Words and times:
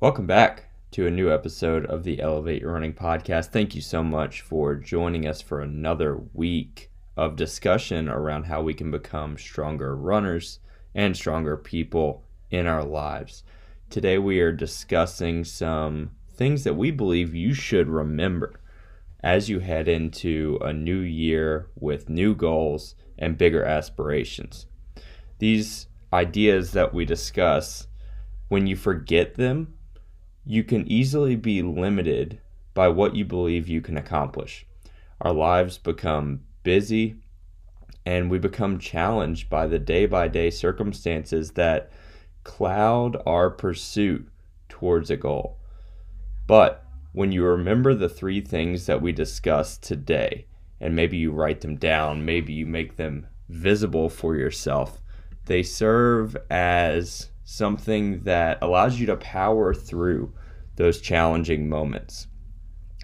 Welcome 0.00 0.28
back 0.28 0.66
to 0.92 1.08
a 1.08 1.10
new 1.10 1.28
episode 1.28 1.84
of 1.86 2.04
the 2.04 2.20
Elevate 2.20 2.62
Your 2.62 2.74
Running 2.74 2.92
podcast. 2.92 3.46
Thank 3.46 3.74
you 3.74 3.80
so 3.80 4.00
much 4.00 4.42
for 4.42 4.76
joining 4.76 5.26
us 5.26 5.42
for 5.42 5.60
another 5.60 6.20
week 6.32 6.92
of 7.16 7.34
discussion 7.34 8.08
around 8.08 8.44
how 8.44 8.62
we 8.62 8.74
can 8.74 8.92
become 8.92 9.36
stronger 9.36 9.96
runners 9.96 10.60
and 10.94 11.16
stronger 11.16 11.56
people 11.56 12.22
in 12.48 12.68
our 12.68 12.84
lives. 12.84 13.42
Today, 13.90 14.18
we 14.18 14.38
are 14.38 14.52
discussing 14.52 15.42
some 15.42 16.12
things 16.32 16.62
that 16.62 16.76
we 16.76 16.92
believe 16.92 17.34
you 17.34 17.52
should 17.52 17.88
remember 17.88 18.60
as 19.24 19.48
you 19.48 19.58
head 19.58 19.88
into 19.88 20.60
a 20.62 20.72
new 20.72 21.00
year 21.00 21.70
with 21.74 22.08
new 22.08 22.36
goals 22.36 22.94
and 23.18 23.36
bigger 23.36 23.64
aspirations. 23.64 24.66
These 25.40 25.88
ideas 26.12 26.70
that 26.70 26.94
we 26.94 27.04
discuss, 27.04 27.88
when 28.46 28.68
you 28.68 28.76
forget 28.76 29.34
them, 29.34 29.74
you 30.50 30.64
can 30.64 30.90
easily 30.90 31.36
be 31.36 31.60
limited 31.60 32.40
by 32.72 32.88
what 32.88 33.14
you 33.14 33.22
believe 33.22 33.68
you 33.68 33.82
can 33.82 33.98
accomplish. 33.98 34.64
Our 35.20 35.34
lives 35.34 35.76
become 35.76 36.40
busy 36.62 37.16
and 38.06 38.30
we 38.30 38.38
become 38.38 38.78
challenged 38.78 39.50
by 39.50 39.66
the 39.66 39.78
day 39.78 40.06
by 40.06 40.26
day 40.28 40.48
circumstances 40.48 41.50
that 41.52 41.90
cloud 42.44 43.20
our 43.26 43.50
pursuit 43.50 44.26
towards 44.70 45.10
a 45.10 45.18
goal. 45.18 45.58
But 46.46 46.82
when 47.12 47.30
you 47.30 47.44
remember 47.44 47.92
the 47.92 48.08
three 48.08 48.40
things 48.40 48.86
that 48.86 49.02
we 49.02 49.12
discussed 49.12 49.82
today, 49.82 50.46
and 50.80 50.96
maybe 50.96 51.18
you 51.18 51.30
write 51.30 51.60
them 51.60 51.76
down, 51.76 52.24
maybe 52.24 52.54
you 52.54 52.64
make 52.64 52.96
them 52.96 53.26
visible 53.50 54.08
for 54.08 54.34
yourself, 54.34 55.02
they 55.44 55.62
serve 55.62 56.38
as 56.48 57.28
something 57.44 58.20
that 58.24 58.58
allows 58.62 59.00
you 59.00 59.06
to 59.06 59.16
power 59.16 59.72
through 59.72 60.30
those 60.78 61.00
challenging 61.00 61.68
moments. 61.68 62.28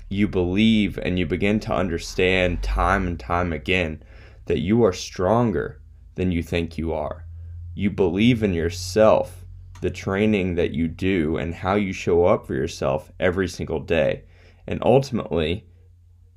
You 0.08 0.28
believe 0.28 0.96
and 0.96 1.18
you 1.18 1.26
begin 1.26 1.58
to 1.60 1.74
understand 1.74 2.62
time 2.62 3.06
and 3.06 3.18
time 3.18 3.52
again 3.52 4.02
that 4.46 4.60
you 4.60 4.84
are 4.84 4.92
stronger 4.92 5.82
than 6.14 6.30
you 6.30 6.40
think 6.40 6.78
you 6.78 6.92
are. 6.92 7.26
You 7.74 7.90
believe 7.90 8.44
in 8.44 8.54
yourself 8.54 9.44
the 9.80 9.90
training 9.90 10.54
that 10.54 10.70
you 10.70 10.86
do 10.86 11.36
and 11.36 11.52
how 11.52 11.74
you 11.74 11.92
show 11.92 12.26
up 12.26 12.46
for 12.46 12.54
yourself 12.54 13.10
every 13.18 13.48
single 13.48 13.80
day. 13.80 14.22
And 14.68 14.78
ultimately, 14.82 15.66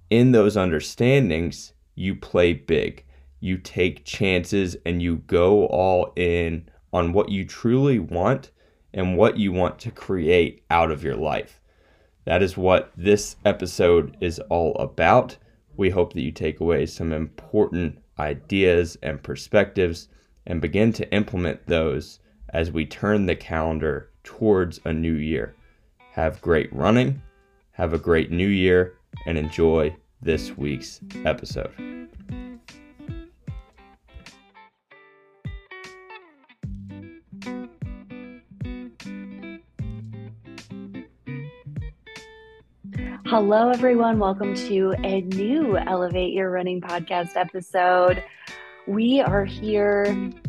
in 0.09 0.31
those 0.31 0.58
understandings, 0.58 1.73
you 1.94 2.16
play 2.16 2.54
big. 2.54 3.06
You 3.39 3.59
take 3.59 4.06
chances 4.06 4.76
and 4.88 5.04
you 5.04 5.17
go 5.28 5.67
all 5.67 6.14
in 6.16 6.67
on 6.92 7.14
what 7.14 7.30
you 7.30 7.45
truly 7.45 8.00
want 8.00 8.52
and 8.93 9.17
what 9.17 9.38
you 9.38 9.52
want 9.52 9.80
to 9.80 9.91
create 9.91 10.63
out 10.69 10.91
of 10.91 11.03
your 11.03 11.16
life. 11.16 11.61
That 12.25 12.43
is 12.43 12.57
what 12.57 12.91
this 12.97 13.38
episode 13.45 14.17
is 14.19 14.39
all 14.49 14.75
about. 14.75 15.38
We 15.75 15.89
hope 15.89 16.13
that 16.13 16.21
you 16.21 16.31
take 16.31 16.59
away 16.59 16.85
some 16.85 17.13
important 17.13 17.99
ideas 18.19 18.97
and 19.02 19.21
perspectives 19.21 20.09
and 20.45 20.61
begin 20.61 20.91
to 20.93 21.11
implement 21.13 21.67
those 21.67 22.19
as 22.49 22.71
we 22.71 22.85
turn 22.85 23.25
the 23.25 23.35
calendar 23.35 24.09
towards 24.23 24.80
a 24.85 24.93
new 24.93 25.13
year. 25.13 25.55
Have 26.11 26.41
great 26.41 26.73
running, 26.73 27.21
have 27.71 27.93
a 27.93 27.99
great 27.99 28.31
new 28.31 28.47
year, 28.47 28.95
and 29.25 29.38
enjoy 29.38 29.95
this 30.21 30.58
week's 30.58 30.99
episode. 31.25 32.08
Hello, 43.30 43.72
everyone. 43.72 44.20
Welcome 44.20 44.56
to 44.56 44.95
a 45.03 45.20
new 45.20 45.78
Elevate 45.78 46.31
Your 46.31 46.50
Running 46.50 46.80
podcast 46.80 47.36
episode. 47.36 48.23
We 48.86 49.20
are 49.20 49.43
here 49.43 50.05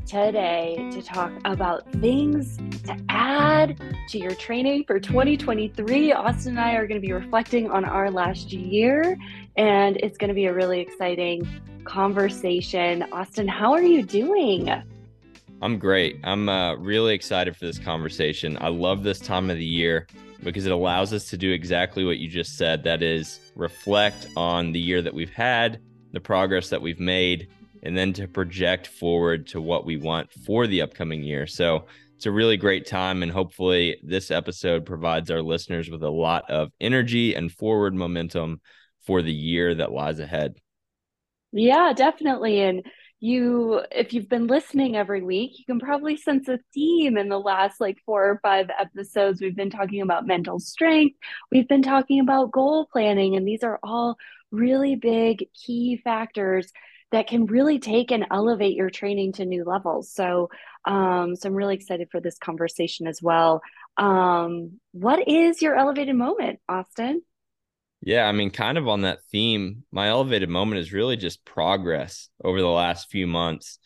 today 0.06 0.88
to 0.92 1.02
talk 1.02 1.32
about 1.44 1.90
things 1.94 2.56
to 2.84 2.96
add 3.08 3.82
to 4.10 4.18
your 4.20 4.32
training 4.36 4.84
for 4.84 5.00
2023. 5.00 6.12
Austin 6.12 6.52
and 6.52 6.60
I 6.60 6.74
are 6.74 6.86
going 6.86 7.00
to 7.00 7.04
be 7.04 7.12
reflecting 7.12 7.68
on 7.68 7.84
our 7.84 8.12
last 8.12 8.52
year, 8.52 9.18
and 9.56 9.96
it's 9.96 10.16
going 10.16 10.28
to 10.28 10.34
be 10.34 10.44
a 10.44 10.54
really 10.54 10.78
exciting 10.78 11.48
conversation. 11.82 13.02
Austin, 13.10 13.48
how 13.48 13.72
are 13.72 13.82
you 13.82 14.04
doing? 14.04 14.70
I'm 15.60 15.80
great. 15.80 16.20
I'm 16.22 16.48
uh, 16.48 16.76
really 16.76 17.12
excited 17.12 17.56
for 17.56 17.66
this 17.66 17.80
conversation. 17.80 18.56
I 18.60 18.68
love 18.68 19.02
this 19.02 19.18
time 19.18 19.50
of 19.50 19.56
the 19.56 19.64
year 19.64 20.06
because 20.42 20.66
it 20.66 20.72
allows 20.72 21.12
us 21.12 21.30
to 21.30 21.36
do 21.36 21.52
exactly 21.52 22.04
what 22.04 22.18
you 22.18 22.28
just 22.28 22.56
said 22.56 22.84
that 22.84 23.02
is, 23.02 23.40
reflect 23.56 24.28
on 24.36 24.72
the 24.72 24.80
year 24.80 25.02
that 25.02 25.14
we've 25.14 25.32
had, 25.32 25.80
the 26.12 26.20
progress 26.20 26.68
that 26.70 26.80
we've 26.80 27.00
made 27.00 27.48
and 27.82 27.96
then 27.96 28.12
to 28.14 28.26
project 28.26 28.86
forward 28.86 29.46
to 29.48 29.60
what 29.60 29.84
we 29.84 29.96
want 29.96 30.32
for 30.32 30.66
the 30.66 30.82
upcoming 30.82 31.22
year. 31.22 31.46
So 31.46 31.86
it's 32.16 32.26
a 32.26 32.32
really 32.32 32.56
great 32.56 32.86
time. 32.86 33.22
And 33.22 33.30
hopefully, 33.30 34.00
this 34.02 34.30
episode 34.30 34.84
provides 34.84 35.30
our 35.30 35.42
listeners 35.42 35.88
with 35.88 36.02
a 36.02 36.10
lot 36.10 36.50
of 36.50 36.70
energy 36.80 37.34
and 37.34 37.52
forward 37.52 37.94
momentum 37.94 38.60
for 39.06 39.22
the 39.22 39.32
year 39.32 39.74
that 39.76 39.92
lies 39.92 40.18
ahead. 40.18 40.54
Yeah, 41.52 41.92
definitely. 41.94 42.60
And 42.60 42.84
you, 43.20 43.82
if 43.90 44.12
you've 44.12 44.28
been 44.28 44.46
listening 44.46 44.96
every 44.96 45.22
week, 45.22 45.58
you 45.58 45.64
can 45.64 45.80
probably 45.80 46.16
sense 46.16 46.48
a 46.48 46.58
theme 46.72 47.16
in 47.16 47.28
the 47.28 47.38
last 47.38 47.80
like 47.80 47.98
four 48.06 48.28
or 48.28 48.40
five 48.42 48.70
episodes. 48.78 49.40
We've 49.40 49.56
been 49.56 49.70
talking 49.70 50.02
about 50.02 50.26
mental 50.26 50.60
strength, 50.60 51.16
we've 51.50 51.68
been 51.68 51.82
talking 51.82 52.20
about 52.20 52.52
goal 52.52 52.88
planning, 52.90 53.36
and 53.36 53.46
these 53.46 53.62
are 53.62 53.78
all 53.82 54.16
really 54.50 54.96
big 54.96 55.48
key 55.52 56.00
factors 56.02 56.72
that 57.10 57.26
can 57.26 57.46
really 57.46 57.78
take 57.78 58.10
and 58.10 58.26
elevate 58.30 58.76
your 58.76 58.90
training 58.90 59.32
to 59.32 59.46
new 59.46 59.64
levels. 59.64 60.12
So, 60.12 60.50
um, 60.84 61.36
so 61.36 61.48
I'm 61.48 61.54
really 61.54 61.74
excited 61.74 62.08
for 62.10 62.20
this 62.20 62.38
conversation 62.38 63.06
as 63.06 63.22
well. 63.22 63.62
Um, 63.96 64.78
what 64.92 65.26
is 65.26 65.62
your 65.62 65.74
elevated 65.74 66.16
moment, 66.16 66.60
Austin? 66.68 67.22
Yeah, 68.00 68.26
I 68.26 68.32
mean, 68.32 68.50
kind 68.50 68.78
of 68.78 68.86
on 68.88 69.02
that 69.02 69.24
theme, 69.24 69.84
my 69.90 70.08
elevated 70.08 70.48
moment 70.48 70.80
is 70.80 70.92
really 70.92 71.16
just 71.16 71.44
progress 71.44 72.28
over 72.42 72.60
the 72.60 72.68
last 72.68 73.10
few 73.10 73.26
months, 73.26 73.78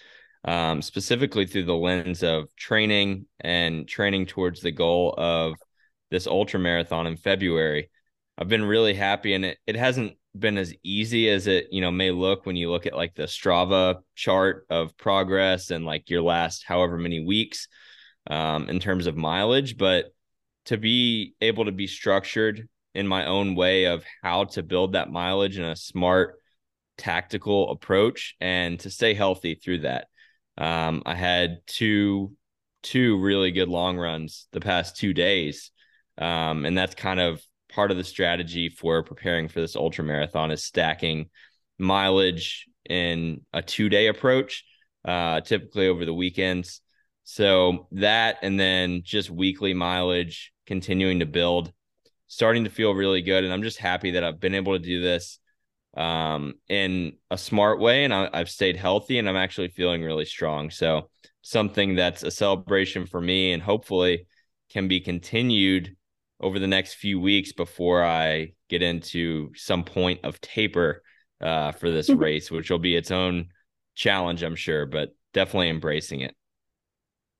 um, 0.44 0.82
specifically 0.82 1.46
through 1.46 1.64
the 1.64 1.74
lens 1.74 2.22
of 2.22 2.54
training 2.54 3.26
and 3.40 3.88
training 3.88 4.26
towards 4.26 4.60
the 4.60 4.70
goal 4.70 5.14
of 5.16 5.54
this 6.10 6.26
ultra 6.26 6.60
marathon 6.60 7.06
in 7.06 7.16
February. 7.16 7.90
I've 8.36 8.48
been 8.48 8.64
really 8.64 8.94
happy, 8.94 9.32
and 9.34 9.44
it 9.46 9.58
it 9.66 9.76
hasn't 9.76 10.14
been 10.38 10.58
as 10.58 10.74
easy 10.82 11.28
as 11.28 11.46
it 11.46 11.68
you 11.70 11.80
know 11.80 11.90
may 11.90 12.10
look 12.10 12.46
when 12.46 12.56
you 12.56 12.70
look 12.70 12.86
at 12.86 12.96
like 12.96 13.14
the 13.14 13.24
Strava 13.24 14.00
chart 14.14 14.66
of 14.70 14.96
progress 14.96 15.70
and 15.70 15.84
like 15.86 16.10
your 16.10 16.22
last 16.22 16.64
however 16.66 16.98
many 16.98 17.24
weeks 17.24 17.68
um, 18.28 18.68
in 18.68 18.78
terms 18.78 19.06
of 19.06 19.16
mileage, 19.16 19.78
but 19.78 20.06
to 20.66 20.76
be 20.76 21.34
able 21.40 21.64
to 21.64 21.72
be 21.72 21.86
structured 21.86 22.68
in 22.94 23.06
my 23.06 23.26
own 23.26 23.54
way 23.54 23.84
of 23.84 24.04
how 24.22 24.44
to 24.44 24.62
build 24.62 24.92
that 24.92 25.10
mileage 25.10 25.58
in 25.58 25.64
a 25.64 25.76
smart 25.76 26.36
tactical 26.98 27.70
approach 27.70 28.36
and 28.40 28.78
to 28.80 28.90
stay 28.90 29.14
healthy 29.14 29.54
through 29.54 29.80
that. 29.80 30.08
Um, 30.58 31.02
I 31.06 31.14
had 31.14 31.58
two 31.66 32.36
two 32.82 33.18
really 33.18 33.52
good 33.52 33.68
long 33.68 33.96
runs 33.96 34.48
the 34.52 34.60
past 34.60 34.96
two 34.96 35.14
days. 35.14 35.70
Um, 36.18 36.64
and 36.64 36.76
that's 36.76 36.94
kind 36.94 37.20
of 37.20 37.42
part 37.68 37.90
of 37.90 37.96
the 37.96 38.04
strategy 38.04 38.68
for 38.68 39.02
preparing 39.02 39.48
for 39.48 39.60
this 39.60 39.76
ultra 39.76 40.04
marathon 40.04 40.50
is 40.50 40.64
stacking 40.64 41.30
mileage 41.78 42.66
in 42.88 43.40
a 43.52 43.62
two 43.62 43.88
day 43.88 44.08
approach, 44.08 44.64
uh, 45.04 45.40
typically 45.40 45.88
over 45.88 46.04
the 46.04 46.14
weekends. 46.14 46.80
So 47.24 47.88
that 47.92 48.38
and 48.42 48.58
then 48.58 49.02
just 49.04 49.30
weekly 49.30 49.74
mileage 49.74 50.52
continuing 50.66 51.20
to 51.20 51.26
build, 51.26 51.72
starting 52.32 52.64
to 52.64 52.70
feel 52.70 52.94
really 52.94 53.20
good. 53.20 53.44
And 53.44 53.52
I'm 53.52 53.62
just 53.62 53.76
happy 53.76 54.12
that 54.12 54.24
I've 54.24 54.40
been 54.40 54.54
able 54.54 54.72
to 54.72 54.82
do 54.82 55.02
this 55.02 55.38
um, 55.94 56.54
in 56.66 57.12
a 57.30 57.36
smart 57.36 57.78
way 57.78 58.04
and 58.04 58.14
I, 58.14 58.30
I've 58.32 58.48
stayed 58.48 58.74
healthy 58.74 59.18
and 59.18 59.28
I'm 59.28 59.36
actually 59.36 59.68
feeling 59.68 60.02
really 60.02 60.24
strong. 60.24 60.70
So 60.70 61.10
something 61.42 61.94
that's 61.94 62.22
a 62.22 62.30
celebration 62.30 63.04
for 63.04 63.20
me 63.20 63.52
and 63.52 63.62
hopefully 63.62 64.26
can 64.70 64.88
be 64.88 64.98
continued 64.98 65.94
over 66.40 66.58
the 66.58 66.66
next 66.66 66.94
few 66.94 67.20
weeks 67.20 67.52
before 67.52 68.02
I 68.02 68.54
get 68.70 68.80
into 68.80 69.50
some 69.54 69.84
point 69.84 70.20
of 70.24 70.40
taper 70.40 71.02
uh, 71.42 71.72
for 71.72 71.90
this 71.90 72.08
race, 72.24 72.50
which 72.50 72.70
will 72.70 72.78
be 72.78 72.96
its 72.96 73.10
own 73.10 73.48
challenge, 73.94 74.42
I'm 74.42 74.56
sure, 74.56 74.86
but 74.86 75.10
definitely 75.34 75.68
embracing 75.68 76.20
it. 76.20 76.34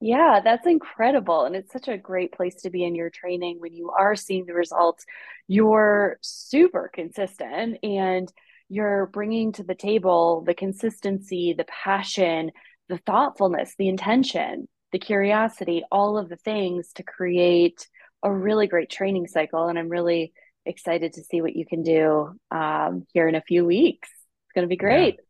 Yeah, 0.05 0.41
that's 0.43 0.67
incredible. 0.67 1.45
And 1.45 1.55
it's 1.55 1.73
such 1.73 1.87
a 1.87 1.97
great 1.97 2.33
place 2.33 2.57
to 2.63 2.71
be 2.71 2.83
in 2.83 2.97
your 2.97 3.09
training 3.09 3.61
when 3.61 3.73
you 3.73 3.91
are 3.97 4.17
seeing 4.17 4.47
the 4.47 4.53
results. 4.53 5.05
You're 5.47 6.19
super 6.23 6.91
consistent 6.93 7.79
and 7.85 8.31
you're 8.69 9.07
bringing 9.07 9.53
to 9.53 9.63
the 9.63 9.77
table 9.77 10.43
the 10.45 10.55
consistency, 10.55 11.55
the 11.57 11.67
passion, 11.67 12.51
the 12.89 12.99
thoughtfulness, 12.99 13.77
the 13.79 13.89
intention, 13.89 14.67
the 14.91 14.99
curiosity, 14.99 15.85
all 15.93 16.19
of 16.19 16.29
the 16.29 16.37
things 16.37 16.91
to 16.95 17.05
create 17.05 17.89
a 18.25 18.33
really 18.33 18.67
great 18.67 18.91
training 18.91 19.29
cycle. 19.29 19.69
And 19.69 19.79
I'm 19.79 19.89
really 19.89 20.33
excited 20.67 21.13
to 21.13 21.23
see 21.23 21.43
what 21.43 21.55
you 21.55 21.65
can 21.65 21.85
do 21.85 22.35
um, 22.51 23.07
here 23.13 23.29
in 23.29 23.37
a 23.37 23.43
few 23.43 23.65
weeks. 23.65 24.09
It's 24.11 24.53
going 24.53 24.65
to 24.65 24.69
be 24.69 24.77
great. 24.77 25.21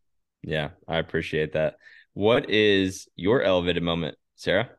Yeah. 0.41 0.61
yeah, 0.61 0.69
I 0.87 0.97
appreciate 0.97 1.53
that. 1.53 1.75
What 2.15 2.49
is 2.49 3.07
your 3.15 3.43
elevated 3.43 3.83
moment, 3.83 4.17
Sara? 4.35 4.69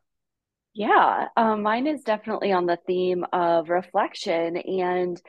Yeah, 0.75 1.29
um, 1.37 1.63
mine 1.63 1.87
is 1.87 2.03
definitely 2.03 2.53
on 2.53 2.67
the 2.67 2.79
theme 2.87 3.25
of 3.33 3.69
reflection. 3.69 4.57
And 4.57 5.21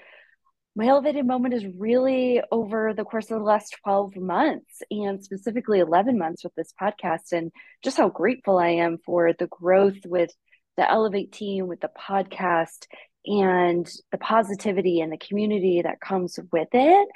my 0.75 0.87
elevated 0.87 1.25
moment 1.25 1.53
is 1.53 1.65
really 1.77 2.41
over 2.51 2.93
the 2.93 3.05
course 3.05 3.31
of 3.31 3.37
the 3.37 3.45
last 3.45 3.77
12 3.83 4.17
months 4.17 4.81
and 4.91 5.23
specifically 5.23 5.79
11 5.79 6.17
months 6.17 6.43
with 6.43 6.53
this 6.55 6.73
podcast, 6.81 7.31
and 7.31 7.51
just 7.83 7.97
how 7.97 8.09
grateful 8.09 8.57
I 8.57 8.69
am 8.69 8.97
for 9.05 9.33
the 9.33 9.47
growth 9.47 9.99
with 10.05 10.31
the 10.77 10.89
Elevate 10.89 11.31
team, 11.31 11.67
with 11.67 11.79
the 11.79 11.91
podcast, 11.97 12.87
and 13.25 13.89
the 14.11 14.17
positivity 14.17 14.99
and 14.99 15.11
the 15.11 15.17
community 15.17 15.81
that 15.81 16.01
comes 16.01 16.39
with 16.51 16.69
it. 16.73 17.07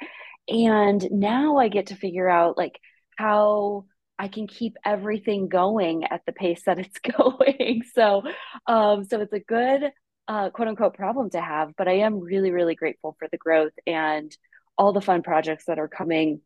And 0.48 1.06
now 1.10 1.58
I 1.58 1.68
get 1.68 1.88
to 1.88 1.96
figure 1.96 2.28
out 2.28 2.56
like 2.56 2.78
how 3.16 3.84
I 4.20 4.28
can 4.28 4.46
keep 4.46 4.76
everything 4.84 5.48
going 5.48 6.04
at 6.04 6.20
the 6.26 6.32
pace 6.32 6.64
that 6.66 6.78
it's 6.78 6.98
going. 7.18 7.82
so, 7.94 8.22
um, 8.66 9.04
so 9.04 9.20
it's 9.22 9.32
a 9.32 9.40
good 9.40 9.90
uh, 10.28 10.50
quote 10.50 10.68
unquote 10.68 10.94
problem 10.94 11.30
to 11.30 11.40
have, 11.40 11.72
but 11.76 11.88
I 11.88 12.00
am 12.00 12.20
really, 12.20 12.50
really 12.50 12.74
grateful 12.74 13.16
for 13.18 13.28
the 13.32 13.38
growth 13.38 13.72
and 13.86 14.30
all 14.76 14.92
the 14.92 15.00
fun 15.00 15.22
projects 15.22 15.64
that 15.66 15.78
are 15.78 15.88
coming 15.88 16.42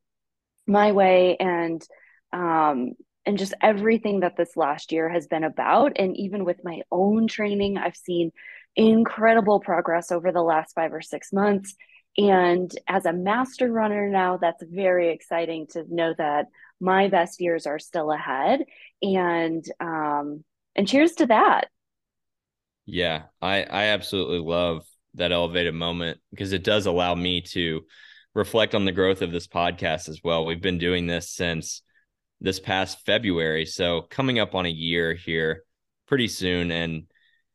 my 0.67 0.93
way 0.93 1.37
and 1.39 1.83
um, 2.33 2.93
and 3.27 3.39
just 3.39 3.55
everything 3.61 4.21
that 4.21 4.37
this 4.37 4.57
last 4.57 4.93
year 4.93 5.09
has 5.09 5.27
been 5.27 5.45
about. 5.45 5.93
And 5.97 6.17
even 6.17 6.45
with 6.45 6.63
my 6.63 6.83
own 6.93 7.27
training, 7.27 7.77
I've 7.79 7.97
seen 7.97 8.33
incredible 8.77 9.61
progress 9.61 10.13
over 10.13 10.31
the 10.31 10.43
last 10.43 10.75
five 10.75 10.93
or 10.93 11.01
six 11.01 11.33
months. 11.33 11.75
And 12.17 12.71
as 12.87 13.07
a 13.07 13.13
master 13.13 13.73
runner 13.73 14.09
now, 14.09 14.37
that's 14.37 14.63
very 14.63 15.11
exciting 15.11 15.67
to 15.73 15.85
know 15.89 16.15
that 16.19 16.47
my 16.81 17.09
best 17.09 17.41
years 17.41 17.67
are 17.67 17.79
still 17.79 18.11
ahead. 18.13 18.65
And 19.03 19.65
um, 19.81 20.45
and 20.75 20.89
cheers 20.89 21.13
to 21.15 21.27
that. 21.27 21.69
Yeah, 22.87 23.25
I 23.41 23.63
I 23.63 23.85
absolutely 23.87 24.41
love 24.41 24.87
that 25.15 25.33
elevated 25.33 25.75
moment 25.75 26.19
because 26.31 26.53
it 26.53 26.65
does 26.65 26.87
allow 26.87 27.15
me 27.15 27.41
to 27.41 27.83
reflect 28.35 28.75
on 28.75 28.85
the 28.85 28.93
growth 28.93 29.23
of 29.23 29.31
this 29.31 29.47
podcast 29.47 30.09
as 30.09 30.21
well. 30.25 30.45
We've 30.45 30.61
been 30.61 30.79
doing 30.79 31.07
this 31.07 31.31
since 31.31 31.83
this 32.41 32.59
past 32.59 33.05
February, 33.07 33.65
so 33.65 34.03
coming 34.03 34.39
up 34.39 34.55
on 34.55 34.67
a 34.67 34.71
year 34.71 35.15
here 35.15 35.63
pretty 36.07 36.29
soon 36.29 36.71
and 36.71 37.05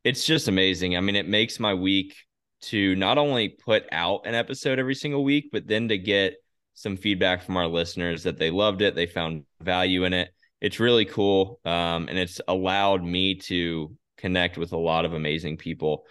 it's 0.04 0.26
just 0.26 0.48
amazing. 0.48 0.96
I 0.96 1.02
mean, 1.02 1.16
it 1.16 1.28
makes 1.28 1.60
my 1.60 1.74
week 1.74 2.16
to 2.62 2.96
not 2.96 3.18
only 3.18 3.50
put 3.50 3.84
out 3.92 4.26
an 4.26 4.36
episode 4.36 4.80
every 4.80 4.96
single 4.96 5.24
week, 5.24 5.50
but 5.52 5.68
then 5.68 5.90
to 5.90 5.98
get 5.98 6.36
some 6.80 6.96
feedback 6.96 7.44
from 7.44 7.58
our 7.58 7.68
listeners 7.68 8.24
that 8.24 8.38
they 8.38 8.50
loved 8.50 8.82
it, 8.82 8.96
they 8.96 9.06
found 9.06 9.44
value 9.60 10.06
in 10.06 10.14
it. 10.14 10.30
It's 10.62 10.80
really 10.80 11.04
cool. 11.04 11.60
Um, 11.66 12.08
and 12.08 12.18
it's 12.18 12.40
allowed 12.48 13.04
me 13.04 13.36
to 13.36 13.94
connect 14.18 14.58
with 14.58 14.72
a 14.72 14.78
lot 14.78 15.04
of 15.04 15.12
amazing 15.12 15.58
people 15.58 16.06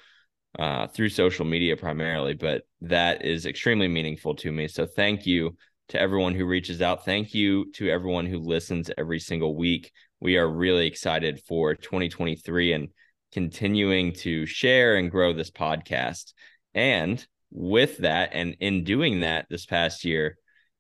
uh, 0.58 0.86
through 0.88 1.08
social 1.08 1.46
media 1.46 1.74
primarily, 1.74 2.34
but 2.34 2.64
that 2.82 3.24
is 3.24 3.46
extremely 3.46 3.88
meaningful 3.88 4.34
to 4.34 4.52
me. 4.52 4.68
So 4.68 4.84
thank 4.84 5.24
you 5.24 5.56
to 5.88 5.98
everyone 5.98 6.34
who 6.34 6.44
reaches 6.44 6.82
out. 6.82 7.02
Thank 7.02 7.32
you 7.32 7.72
to 7.72 7.88
everyone 7.88 8.26
who 8.26 8.38
listens 8.38 8.90
every 8.98 9.20
single 9.20 9.56
week. 9.56 9.90
We 10.20 10.36
are 10.36 10.46
really 10.46 10.86
excited 10.86 11.40
for 11.48 11.76
2023 11.76 12.74
and 12.74 12.88
continuing 13.32 14.12
to 14.16 14.44
share 14.44 14.96
and 14.96 15.10
grow 15.10 15.32
this 15.32 15.50
podcast. 15.50 16.34
And 16.74 17.26
with 17.50 17.98
that, 17.98 18.30
and 18.34 18.54
in 18.60 18.84
doing 18.84 19.20
that 19.20 19.46
this 19.48 19.64
past 19.64 20.04
year, 20.04 20.36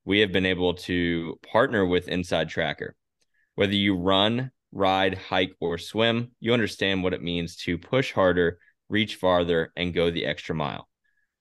we 0.08 0.20
have 0.20 0.32
been 0.32 0.46
able 0.46 0.72
to 0.72 1.38
partner 1.52 1.84
with 1.84 2.08
Inside 2.08 2.48
Tracker. 2.48 2.96
Whether 3.56 3.74
you 3.74 3.94
run, 3.94 4.50
ride, 4.72 5.18
hike, 5.18 5.54
or 5.60 5.76
swim, 5.76 6.30
you 6.40 6.54
understand 6.54 7.02
what 7.02 7.12
it 7.12 7.20
means 7.22 7.56
to 7.56 7.76
push 7.76 8.14
harder, 8.14 8.58
reach 8.88 9.16
farther, 9.16 9.70
and 9.76 9.92
go 9.92 10.10
the 10.10 10.24
extra 10.24 10.54
mile. 10.54 10.88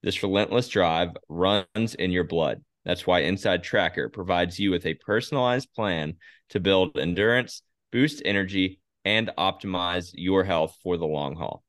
This 0.02 0.22
relentless 0.22 0.68
drive 0.68 1.16
runs 1.30 1.94
in 1.94 2.10
your 2.10 2.24
blood. 2.24 2.62
That's 2.84 3.06
why 3.06 3.20
Inside 3.20 3.62
Tracker 3.62 4.10
provides 4.10 4.58
you 4.58 4.70
with 4.70 4.84
a 4.84 4.92
personalized 4.92 5.72
plan 5.72 6.16
to 6.50 6.60
build 6.60 6.98
endurance, 6.98 7.62
boost 7.90 8.20
energy, 8.26 8.80
and 9.02 9.30
optimize 9.38 10.10
your 10.12 10.44
health 10.44 10.76
for 10.82 10.98
the 10.98 11.06
long 11.06 11.36
haul. 11.36 11.64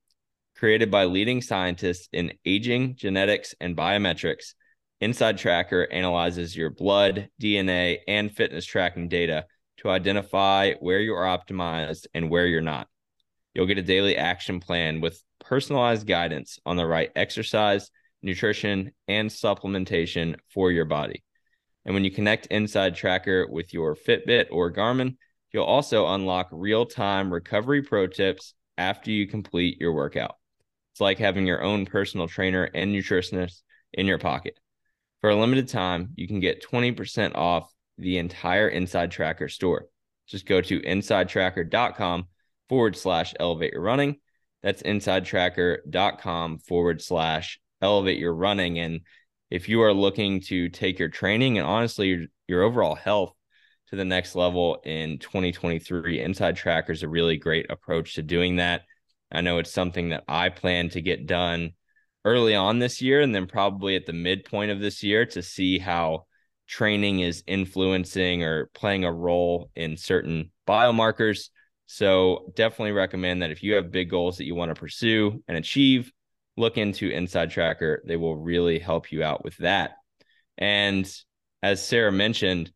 Created 0.54 0.90
by 0.90 1.06
leading 1.06 1.40
scientists 1.40 2.10
in 2.12 2.34
aging, 2.44 2.96
genetics, 2.96 3.54
and 3.58 3.74
biometrics, 3.74 4.52
Inside 5.00 5.38
Tracker 5.38 5.88
analyzes 5.90 6.56
your 6.56 6.70
blood, 6.70 7.28
DNA, 7.40 7.98
and 8.06 8.30
fitness 8.30 8.64
tracking 8.66 9.08
data 9.08 9.46
to 9.78 9.88
identify 9.88 10.74
where 10.74 11.00
you 11.00 11.14
are 11.14 11.24
optimized 11.24 12.06
and 12.12 12.28
where 12.30 12.46
you're 12.46 12.60
not. 12.60 12.86
You'll 13.54 13.66
get 13.66 13.78
a 13.78 13.82
daily 13.82 14.16
action 14.16 14.60
plan 14.60 15.00
with 15.00 15.22
personalized 15.40 16.06
guidance 16.06 16.58
on 16.66 16.76
the 16.76 16.86
right 16.86 17.10
exercise, 17.16 17.90
nutrition, 18.22 18.92
and 19.08 19.30
supplementation 19.30 20.36
for 20.52 20.70
your 20.70 20.84
body. 20.84 21.24
And 21.84 21.94
when 21.94 22.04
you 22.04 22.10
connect 22.10 22.46
Inside 22.46 22.94
Tracker 22.94 23.46
with 23.48 23.72
your 23.72 23.96
Fitbit 23.96 24.48
or 24.50 24.72
Garmin, 24.72 25.16
You'll 25.52 25.64
also 25.64 26.06
unlock 26.06 26.48
real 26.52 26.86
time 26.86 27.32
recovery 27.32 27.82
pro 27.82 28.06
tips 28.06 28.54
after 28.78 29.10
you 29.10 29.26
complete 29.26 29.80
your 29.80 29.92
workout. 29.92 30.36
It's 30.92 31.00
like 31.00 31.18
having 31.18 31.46
your 31.46 31.62
own 31.62 31.86
personal 31.86 32.28
trainer 32.28 32.64
and 32.72 32.94
nutritionist 32.94 33.62
in 33.92 34.06
your 34.06 34.18
pocket. 34.18 34.58
For 35.20 35.30
a 35.30 35.36
limited 35.36 35.68
time, 35.68 36.10
you 36.14 36.26
can 36.26 36.40
get 36.40 36.64
20% 36.64 37.34
off 37.34 37.72
the 37.98 38.18
entire 38.18 38.68
Inside 38.68 39.10
Tracker 39.10 39.48
store. 39.48 39.86
Just 40.26 40.46
go 40.46 40.60
to 40.60 40.80
insidetracker.com 40.80 42.26
forward 42.68 42.96
slash 42.96 43.34
elevate 43.38 43.72
your 43.72 43.82
running. 43.82 44.16
That's 44.62 44.82
insidetracker.com 44.82 46.58
forward 46.58 47.02
slash 47.02 47.60
elevate 47.82 48.18
your 48.18 48.34
running. 48.34 48.78
And 48.78 49.00
if 49.50 49.68
you 49.68 49.82
are 49.82 49.92
looking 49.92 50.40
to 50.42 50.68
take 50.68 50.98
your 50.98 51.08
training 51.08 51.58
and 51.58 51.66
honestly 51.66 52.08
your, 52.08 52.26
your 52.46 52.62
overall 52.62 52.94
health 52.94 53.34
to 53.90 53.96
the 53.96 54.04
next 54.04 54.36
level 54.36 54.80
in 54.84 55.18
2023. 55.18 56.20
Inside 56.20 56.56
Tracker 56.56 56.92
is 56.92 57.02
a 57.02 57.08
really 57.08 57.36
great 57.36 57.70
approach 57.70 58.14
to 58.14 58.22
doing 58.22 58.56
that. 58.56 58.82
I 59.32 59.40
know 59.40 59.58
it's 59.58 59.72
something 59.72 60.10
that 60.10 60.24
I 60.28 60.48
plan 60.48 60.88
to 60.90 61.02
get 61.02 61.26
done 61.26 61.72
early 62.24 62.54
on 62.54 62.78
this 62.78 63.00
year 63.00 63.20
and 63.20 63.34
then 63.34 63.46
probably 63.46 63.96
at 63.96 64.06
the 64.06 64.12
midpoint 64.12 64.70
of 64.70 64.80
this 64.80 65.02
year 65.02 65.24
to 65.26 65.42
see 65.42 65.78
how 65.78 66.26
training 66.66 67.20
is 67.20 67.42
influencing 67.46 68.44
or 68.44 68.66
playing 68.74 69.04
a 69.04 69.12
role 69.12 69.70
in 69.74 69.96
certain 69.96 70.50
biomarkers. 70.68 71.48
So, 71.86 72.52
definitely 72.54 72.92
recommend 72.92 73.42
that 73.42 73.50
if 73.50 73.64
you 73.64 73.74
have 73.74 73.90
big 73.90 74.10
goals 74.10 74.36
that 74.36 74.44
you 74.44 74.54
want 74.54 74.72
to 74.72 74.80
pursue 74.80 75.42
and 75.48 75.56
achieve, 75.56 76.12
look 76.56 76.78
into 76.78 77.10
Inside 77.10 77.50
Tracker. 77.50 78.02
They 78.06 78.16
will 78.16 78.36
really 78.36 78.78
help 78.78 79.10
you 79.10 79.24
out 79.24 79.42
with 79.42 79.56
that. 79.56 79.96
And 80.56 81.12
as 81.62 81.84
Sara 81.84 82.12
mentioned, 82.12 82.70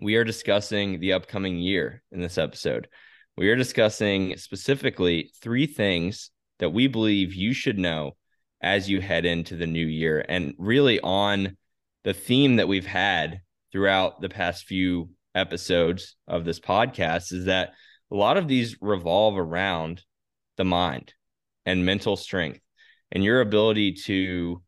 we 0.00 0.16
are 0.16 0.24
discussing 0.24 1.00
the 1.00 1.12
upcoming 1.12 1.58
year 1.58 2.02
in 2.10 2.20
this 2.20 2.38
episode. 2.38 2.88
We 3.36 3.50
are 3.50 3.56
discussing 3.56 4.36
specifically 4.36 5.30
three 5.42 5.66
things 5.66 6.30
that 6.60 6.70
we 6.70 6.86
believe 6.86 7.34
you 7.34 7.52
should 7.52 7.78
know 7.78 8.16
as 8.64 8.88
you 8.88 9.00
head 9.00 9.26
into 9.26 9.56
the 9.56 9.66
new 9.66 9.86
year 9.86 10.24
and 10.26 10.54
really 10.56 10.98
on 11.00 11.54
the 12.02 12.14
theme 12.14 12.56
that 12.56 12.66
we've 12.66 12.86
had 12.86 13.42
throughout 13.70 14.22
the 14.22 14.28
past 14.30 14.64
few 14.64 15.10
episodes 15.34 16.16
of 16.26 16.46
this 16.46 16.60
podcast 16.60 17.30
is 17.30 17.44
that 17.44 17.74
a 18.10 18.16
lot 18.16 18.38
of 18.38 18.48
these 18.48 18.78
revolve 18.80 19.36
around 19.36 20.02
the 20.56 20.64
mind 20.64 21.12
and 21.66 21.84
mental 21.84 22.16
strength 22.16 22.60
and 23.12 23.22
your 23.22 23.42
ability 23.42 23.92
to 23.92 24.62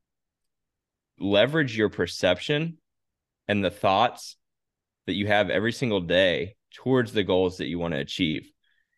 leverage 1.18 1.74
your 1.74 1.88
perception 1.88 2.76
and 3.48 3.64
the 3.64 3.70
thoughts 3.70 4.36
that 5.06 5.14
you 5.14 5.26
have 5.26 5.48
every 5.48 5.72
single 5.72 6.00
day 6.02 6.54
towards 6.74 7.12
the 7.12 7.24
goals 7.24 7.56
that 7.56 7.68
you 7.68 7.78
want 7.78 7.94
to 7.94 8.00
achieve. 8.00 8.50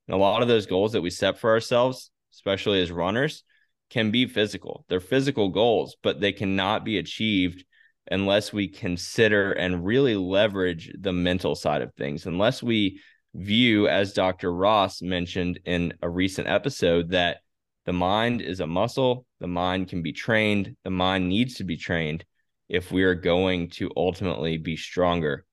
And 0.08 0.14
a 0.16 0.18
lot 0.18 0.42
of 0.42 0.48
those 0.48 0.66
goals 0.66 0.92
that 0.92 1.02
we 1.02 1.10
set 1.10 1.38
for 1.38 1.50
ourselves, 1.50 2.10
especially 2.32 2.82
as 2.82 2.90
runners, 2.90 3.44
can 3.90 4.11
be 4.11 4.26
physical. 4.26 4.85
They're 4.88 5.00
physical 5.00 5.49
goals, 5.49 5.97
but 6.02 6.21
they 6.21 6.33
cannot 6.33 6.85
be 6.85 6.99
achieved 6.99 7.64
unless 8.11 8.52
we 8.52 8.68
consider 8.68 9.52
and 9.52 9.85
really 9.85 10.16
leverage 10.16 10.90
the 10.99 11.12
mental 11.12 11.54
side 11.54 11.83
of 11.83 11.95
things, 11.95 12.26
unless 12.26 12.62
we 12.62 13.00
view, 13.35 13.87
as 13.88 14.14
Dr. 14.14 14.52
Ross 14.52 15.02
mentioned 15.02 15.61
in 15.64 15.92
a 16.02 16.09
recent 16.09 16.49
episode, 16.49 17.11
that 17.11 17.38
the 17.85 17.92
mind 17.92 18.40
is 18.40 18.61
a 18.61 18.66
muscle, 18.66 19.26
the 19.40 19.47
mind 19.47 19.88
can 19.88 20.02
be 20.02 20.12
trained, 20.12 20.75
the 20.85 20.90
mind 20.90 21.28
needs 21.28 21.54
to 21.57 21.64
be 21.64 21.76
trained 21.76 22.25
if 22.68 22.90
we 22.90 23.02
are 23.02 23.14
going 23.14 23.71
to 23.71 23.90
ultimately 23.97 24.59
be 24.59 24.76
stronger 24.76 25.47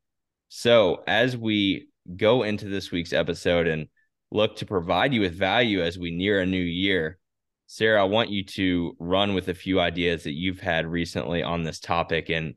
so, 0.50 1.04
as 1.08 1.36
we 1.36 1.90
go 2.16 2.44
into 2.44 2.70
this 2.70 2.92
week's 2.92 3.14
episode 3.14 3.68
and 3.68 3.88
look 4.32 4.58
to 4.58 4.66
provide 4.66 5.14
you 5.14 5.22
with 5.22 5.38
value 5.38 5.82
as 5.82 5.98
we 5.98 6.12
near 6.12 6.40
a 6.40 6.46
new 6.46 6.58
year, 6.58 7.18
Sara, 7.68 8.02
I 8.02 8.06
want 8.06 8.30
you 8.30 8.44
to 8.44 8.96
run 9.00 9.34
with 9.34 9.48
a 9.48 9.54
few 9.54 9.80
ideas 9.80 10.24
that 10.24 10.34
you've 10.34 10.60
had 10.60 10.86
recently 10.86 11.42
on 11.42 11.64
this 11.64 11.80
topic 11.80 12.30
and 12.30 12.56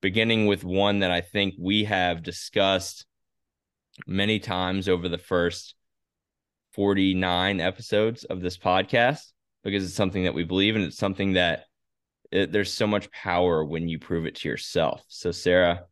beginning 0.00 0.46
with 0.46 0.64
one 0.64 1.00
that 1.00 1.10
I 1.10 1.20
think 1.20 1.54
we 1.58 1.84
have 1.84 2.22
discussed 2.22 3.06
many 4.06 4.38
times 4.40 4.88
over 4.88 5.08
the 5.08 5.18
first 5.18 5.74
49 6.74 7.60
episodes 7.60 8.24
of 8.24 8.40
this 8.40 8.58
podcast 8.58 9.22
because 9.62 9.84
it's 9.84 9.94
something 9.94 10.24
that 10.24 10.34
we 10.34 10.44
believe 10.44 10.74
and 10.74 10.84
It's 10.84 10.96
something 10.96 11.34
that 11.34 11.66
it, 12.30 12.50
there's 12.50 12.72
so 12.72 12.86
much 12.86 13.10
power 13.10 13.64
when 13.64 13.88
you 13.88 13.98
prove 13.98 14.26
it 14.26 14.36
to 14.36 14.48
yourself. 14.48 15.04
So, 15.08 15.30
Sara, 15.30 15.84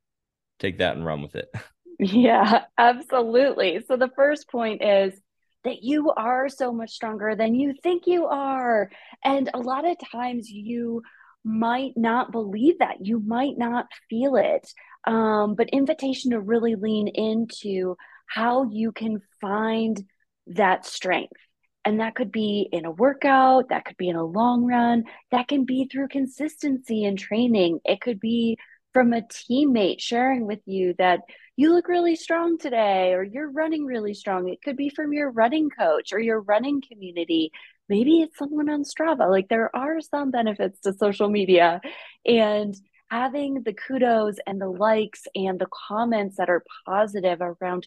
take 0.59 0.78
that 0.78 0.97
and 0.97 1.04
run 1.04 1.23
with 1.23 1.37
it. 1.37 1.49
Yeah, 2.02 2.64
absolutely. 2.78 3.85
So, 3.87 3.99
the 3.99 4.09
first 4.16 4.49
point 4.49 4.83
is 4.83 5.21
that 5.64 5.83
you 5.83 6.11
are 6.11 6.49
so 6.49 6.73
much 6.73 6.90
stronger 6.90 7.35
than 7.35 7.55
you 7.55 7.75
think 7.83 8.07
you 8.07 8.26
are. 8.26 8.90
And 9.25 9.50
a 9.52 9.59
lot 9.59 9.85
of 9.85 9.97
times 10.11 10.49
you 10.50 11.02
might 11.45 11.93
not 11.97 12.33
believe 12.33 12.79
that, 12.79 13.05
you 13.05 13.21
might 13.21 13.57
not 13.57 13.87
feel 14.09 14.37
it. 14.37 14.73
Um, 15.07 15.55
but 15.55 15.71
invitation 15.71 16.33
to 16.33 16.40
really 16.40 16.75
lean 16.75 17.09
into 17.09 17.97
how 18.26 18.64
you 18.71 18.93
can 18.93 19.23
find 19.40 20.02
that 20.49 20.85
strength. 20.87 21.40
And 21.85 22.00
that 22.00 22.14
could 22.14 22.31
be 22.31 22.69
in 22.71 22.85
a 22.85 22.90
workout, 22.90 23.71
that 23.71 23.87
could 23.87 23.97
be 23.97 24.11
in 24.11 24.17
a 24.17 24.25
long 24.25 24.67
run, 24.67 25.05
that 25.31 25.49
can 25.49 25.64
be 25.64 25.88
through 25.90 26.09
consistency 26.09 27.05
and 27.05 27.19
training. 27.19 27.81
It 27.85 28.02
could 28.02 28.21
be 28.21 28.59
from 28.92 29.12
a 29.12 29.23
teammate 29.23 30.00
sharing 30.00 30.47
with 30.47 30.61
you 30.66 30.94
that 30.99 31.20
you 31.56 31.73
look 31.73 31.88
really 31.88 32.16
strong 32.16 32.59
today 32.59 33.12
or 33.12 33.23
you're 33.23 33.50
running 33.50 33.85
really 33.85 34.14
strong. 34.14 34.49
It 34.49 34.62
could 34.62 34.76
be 34.76 34.88
from 34.88 35.12
your 35.12 35.30
running 35.30 35.68
coach 35.70 36.12
or 36.12 36.18
your 36.18 36.40
running 36.40 36.82
community. 36.87 37.52
Maybe 37.88 38.23
it's 38.23 38.38
someone 38.38 38.70
on 38.70 38.82
Strava. 38.82 39.30
Like 39.30 39.49
there 39.49 39.75
are 39.76 40.00
some 40.00 40.30
benefits 40.30 40.80
to 40.80 40.92
social 40.94 41.28
media 41.28 41.80
and 42.25 42.75
having 43.11 43.62
the 43.62 43.75
kudos 43.75 44.37
and 44.47 44.61
the 44.61 44.68
likes 44.68 45.25
and 45.35 45.59
the 45.59 45.68
comments 45.88 46.37
that 46.37 46.49
are 46.49 46.64
positive 46.87 47.40
around 47.40 47.87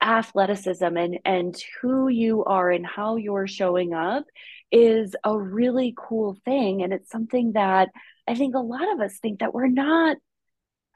athleticism 0.00 0.96
and 0.96 1.18
and 1.24 1.62
who 1.80 2.08
you 2.08 2.44
are 2.44 2.70
and 2.70 2.84
how 2.84 3.16
you're 3.16 3.46
showing 3.46 3.94
up 3.94 4.24
is 4.72 5.14
a 5.22 5.38
really 5.38 5.94
cool 5.96 6.36
thing 6.44 6.82
and 6.82 6.92
it's 6.92 7.10
something 7.10 7.52
that 7.52 7.88
I 8.26 8.34
think 8.34 8.54
a 8.54 8.60
lot 8.60 8.92
of 8.92 9.00
us 9.00 9.18
think 9.18 9.40
that 9.40 9.54
we're 9.54 9.68
not 9.68 10.16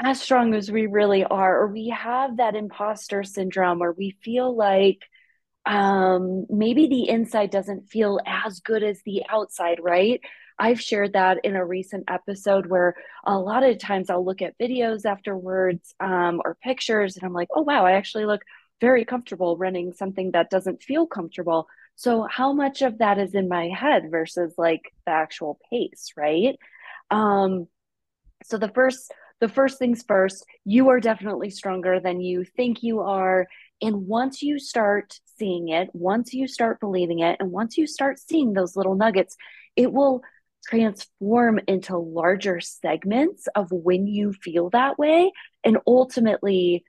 as 0.02 0.20
strong 0.20 0.54
as 0.54 0.70
we 0.70 0.86
really 0.86 1.24
are, 1.24 1.62
or 1.62 1.68
we 1.68 1.88
have 1.88 2.36
that 2.36 2.54
imposter 2.54 3.22
syndrome, 3.22 3.82
or 3.82 3.92
we 3.92 4.16
feel 4.22 4.54
like 4.54 5.00
um, 5.64 6.46
maybe 6.48 6.86
the 6.86 7.08
inside 7.08 7.50
doesn't 7.50 7.88
feel 7.88 8.20
as 8.26 8.60
good 8.60 8.82
as 8.82 9.00
the 9.02 9.22
outside, 9.28 9.78
right? 9.82 10.20
I've 10.58 10.80
shared 10.80 11.12
that 11.14 11.44
in 11.44 11.56
a 11.56 11.64
recent 11.64 12.04
episode 12.08 12.66
where 12.66 12.94
a 13.24 13.38
lot 13.38 13.62
of 13.62 13.78
times 13.78 14.08
I'll 14.08 14.24
look 14.24 14.42
at 14.42 14.58
videos 14.58 15.04
afterwards 15.04 15.94
um, 16.00 16.40
or 16.44 16.56
pictures 16.62 17.16
and 17.16 17.24
I'm 17.24 17.32
like, 17.32 17.48
oh, 17.54 17.62
wow, 17.62 17.84
I 17.84 17.92
actually 17.92 18.24
look 18.26 18.42
very 18.80 19.04
comfortable 19.04 19.56
running 19.56 19.92
something 19.92 20.32
that 20.32 20.50
doesn't 20.50 20.82
feel 20.82 21.06
comfortable. 21.06 21.66
So, 21.96 22.26
how 22.30 22.52
much 22.52 22.82
of 22.82 22.98
that 22.98 23.18
is 23.18 23.34
in 23.34 23.48
my 23.48 23.68
head 23.68 24.10
versus 24.10 24.54
like 24.58 24.82
the 25.06 25.12
actual 25.12 25.58
pace, 25.70 26.12
right? 26.16 26.56
Um, 27.10 27.68
so, 28.44 28.58
the 28.58 28.68
first 28.68 29.12
the 29.40 29.48
first 29.48 29.78
things 29.78 30.04
first, 30.06 30.44
you 30.64 30.88
are 30.88 31.00
definitely 31.00 31.50
stronger 31.50 32.00
than 32.00 32.20
you 32.20 32.44
think 32.44 32.82
you 32.82 33.00
are. 33.00 33.46
And 33.82 34.06
once 34.06 34.42
you 34.42 34.58
start 34.58 35.18
seeing 35.38 35.68
it, 35.68 35.90
once 35.92 36.32
you 36.32 36.48
start 36.48 36.80
believing 36.80 37.20
it, 37.20 37.36
and 37.40 37.50
once 37.50 37.76
you 37.76 37.86
start 37.86 38.18
seeing 38.18 38.52
those 38.52 38.76
little 38.76 38.94
nuggets, 38.94 39.36
it 39.76 39.92
will 39.92 40.22
transform 40.66 41.60
into 41.68 41.96
larger 41.96 42.60
segments 42.60 43.46
of 43.54 43.70
when 43.70 44.06
you 44.06 44.32
feel 44.32 44.70
that 44.70 44.98
way. 44.98 45.30
And 45.62 45.78
ultimately, 45.86 46.84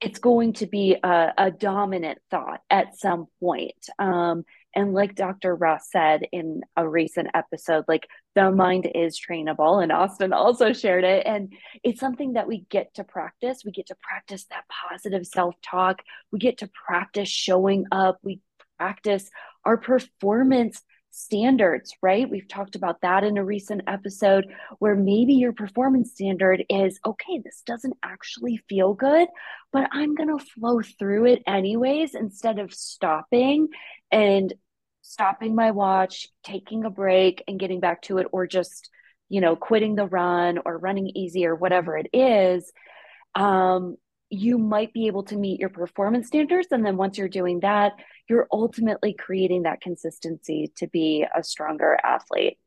it's 0.00 0.18
going 0.18 0.54
to 0.54 0.66
be 0.66 0.96
a, 1.02 1.32
a 1.38 1.50
dominant 1.52 2.18
thought 2.30 2.60
at 2.68 2.98
some 2.98 3.26
point. 3.40 3.88
Um, 4.00 4.44
and 4.74 4.92
like 4.92 5.14
Dr. 5.14 5.54
Ross 5.54 5.90
said 5.90 6.22
in 6.32 6.62
a 6.76 6.86
recent 6.88 7.28
episode, 7.34 7.84
like 7.86 8.08
the 8.34 8.50
mind 8.50 8.90
is 8.94 9.20
trainable. 9.20 9.82
And 9.82 9.92
Austin 9.92 10.32
also 10.32 10.72
shared 10.72 11.04
it. 11.04 11.26
And 11.26 11.52
it's 11.82 12.00
something 12.00 12.34
that 12.34 12.48
we 12.48 12.66
get 12.70 12.94
to 12.94 13.04
practice. 13.04 13.62
We 13.64 13.72
get 13.72 13.86
to 13.88 13.96
practice 14.00 14.44
that 14.50 14.64
positive 14.90 15.26
self 15.26 15.54
talk. 15.62 16.02
We 16.30 16.38
get 16.38 16.58
to 16.58 16.70
practice 16.86 17.28
showing 17.28 17.86
up. 17.92 18.18
We 18.22 18.40
practice 18.78 19.30
our 19.64 19.76
performance 19.76 20.82
standards, 21.12 21.94
right? 22.02 22.28
We've 22.28 22.48
talked 22.48 22.74
about 22.74 23.02
that 23.02 23.22
in 23.22 23.36
a 23.36 23.44
recent 23.44 23.82
episode 23.86 24.46
where 24.78 24.96
maybe 24.96 25.34
your 25.34 25.52
performance 25.52 26.12
standard 26.12 26.64
is 26.70 26.98
okay, 27.06 27.40
this 27.44 27.62
doesn't 27.66 27.96
actually 28.02 28.56
feel 28.68 28.94
good, 28.94 29.28
but 29.72 29.88
I'm 29.92 30.14
going 30.14 30.36
to 30.36 30.44
flow 30.44 30.80
through 30.80 31.26
it 31.26 31.42
anyways 31.46 32.14
instead 32.14 32.58
of 32.58 32.72
stopping 32.72 33.68
and 34.10 34.52
stopping 35.02 35.54
my 35.54 35.72
watch, 35.72 36.28
taking 36.42 36.84
a 36.84 36.90
break 36.90 37.42
and 37.46 37.60
getting 37.60 37.80
back 37.80 38.02
to 38.02 38.18
it, 38.18 38.26
or 38.32 38.46
just, 38.46 38.88
you 39.28 39.40
know, 39.40 39.56
quitting 39.56 39.94
the 39.94 40.06
run 40.06 40.58
or 40.64 40.78
running 40.78 41.08
easy 41.08 41.44
or 41.44 41.54
whatever 41.54 41.96
it 41.98 42.08
is. 42.12 42.72
Um, 43.34 43.96
you 44.30 44.56
might 44.56 44.94
be 44.94 45.08
able 45.08 45.24
to 45.24 45.36
meet 45.36 45.60
your 45.60 45.68
performance 45.68 46.28
standards. 46.28 46.68
And 46.70 46.86
then 46.86 46.96
once 46.96 47.18
you're 47.18 47.28
doing 47.28 47.60
that, 47.60 47.92
you're 48.28 48.48
ultimately 48.50 49.12
creating 49.12 49.64
that 49.64 49.82
consistency 49.82 50.72
to 50.76 50.86
be 50.86 51.26
a 51.36 51.42
stronger 51.42 51.98
athlete. 52.02 52.58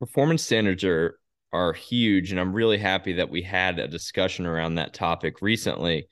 Performance 0.00 0.42
standards 0.42 0.84
are 0.84 1.18
are 1.52 1.74
huge 1.74 2.30
and 2.30 2.40
I'm 2.40 2.54
really 2.54 2.78
happy 2.78 3.12
that 3.14 3.28
we 3.28 3.42
had 3.42 3.78
a 3.78 3.86
discussion 3.86 4.46
around 4.46 4.76
that 4.76 4.94
topic 4.94 5.42
recently 5.42 6.08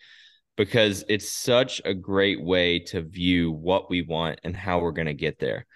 because 0.56 1.04
it's 1.08 1.32
such 1.32 1.80
a 1.84 1.94
great 1.94 2.42
way 2.42 2.78
to 2.78 3.00
view 3.00 3.50
what 3.50 3.90
we 3.90 4.02
want 4.02 4.40
and 4.44 4.56
how 4.56 4.80
we're 4.80 4.92
going 4.92 5.06
to 5.06 5.14
get 5.14 5.38
there. 5.38 5.66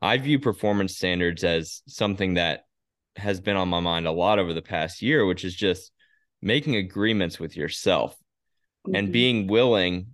I 0.00 0.18
view 0.18 0.38
performance 0.38 0.96
standards 0.96 1.44
as 1.44 1.82
something 1.86 2.34
that 2.34 2.64
has 3.16 3.40
been 3.40 3.56
on 3.56 3.68
my 3.68 3.80
mind 3.80 4.06
a 4.06 4.12
lot 4.12 4.38
over 4.38 4.52
the 4.52 4.62
past 4.62 5.02
year, 5.02 5.24
which 5.26 5.44
is 5.44 5.54
just 5.54 5.92
making 6.40 6.76
agreements 6.76 7.38
with 7.38 7.56
yourself 7.56 8.16
mm-hmm. 8.86 8.96
and 8.96 9.12
being 9.12 9.46
willing 9.46 10.08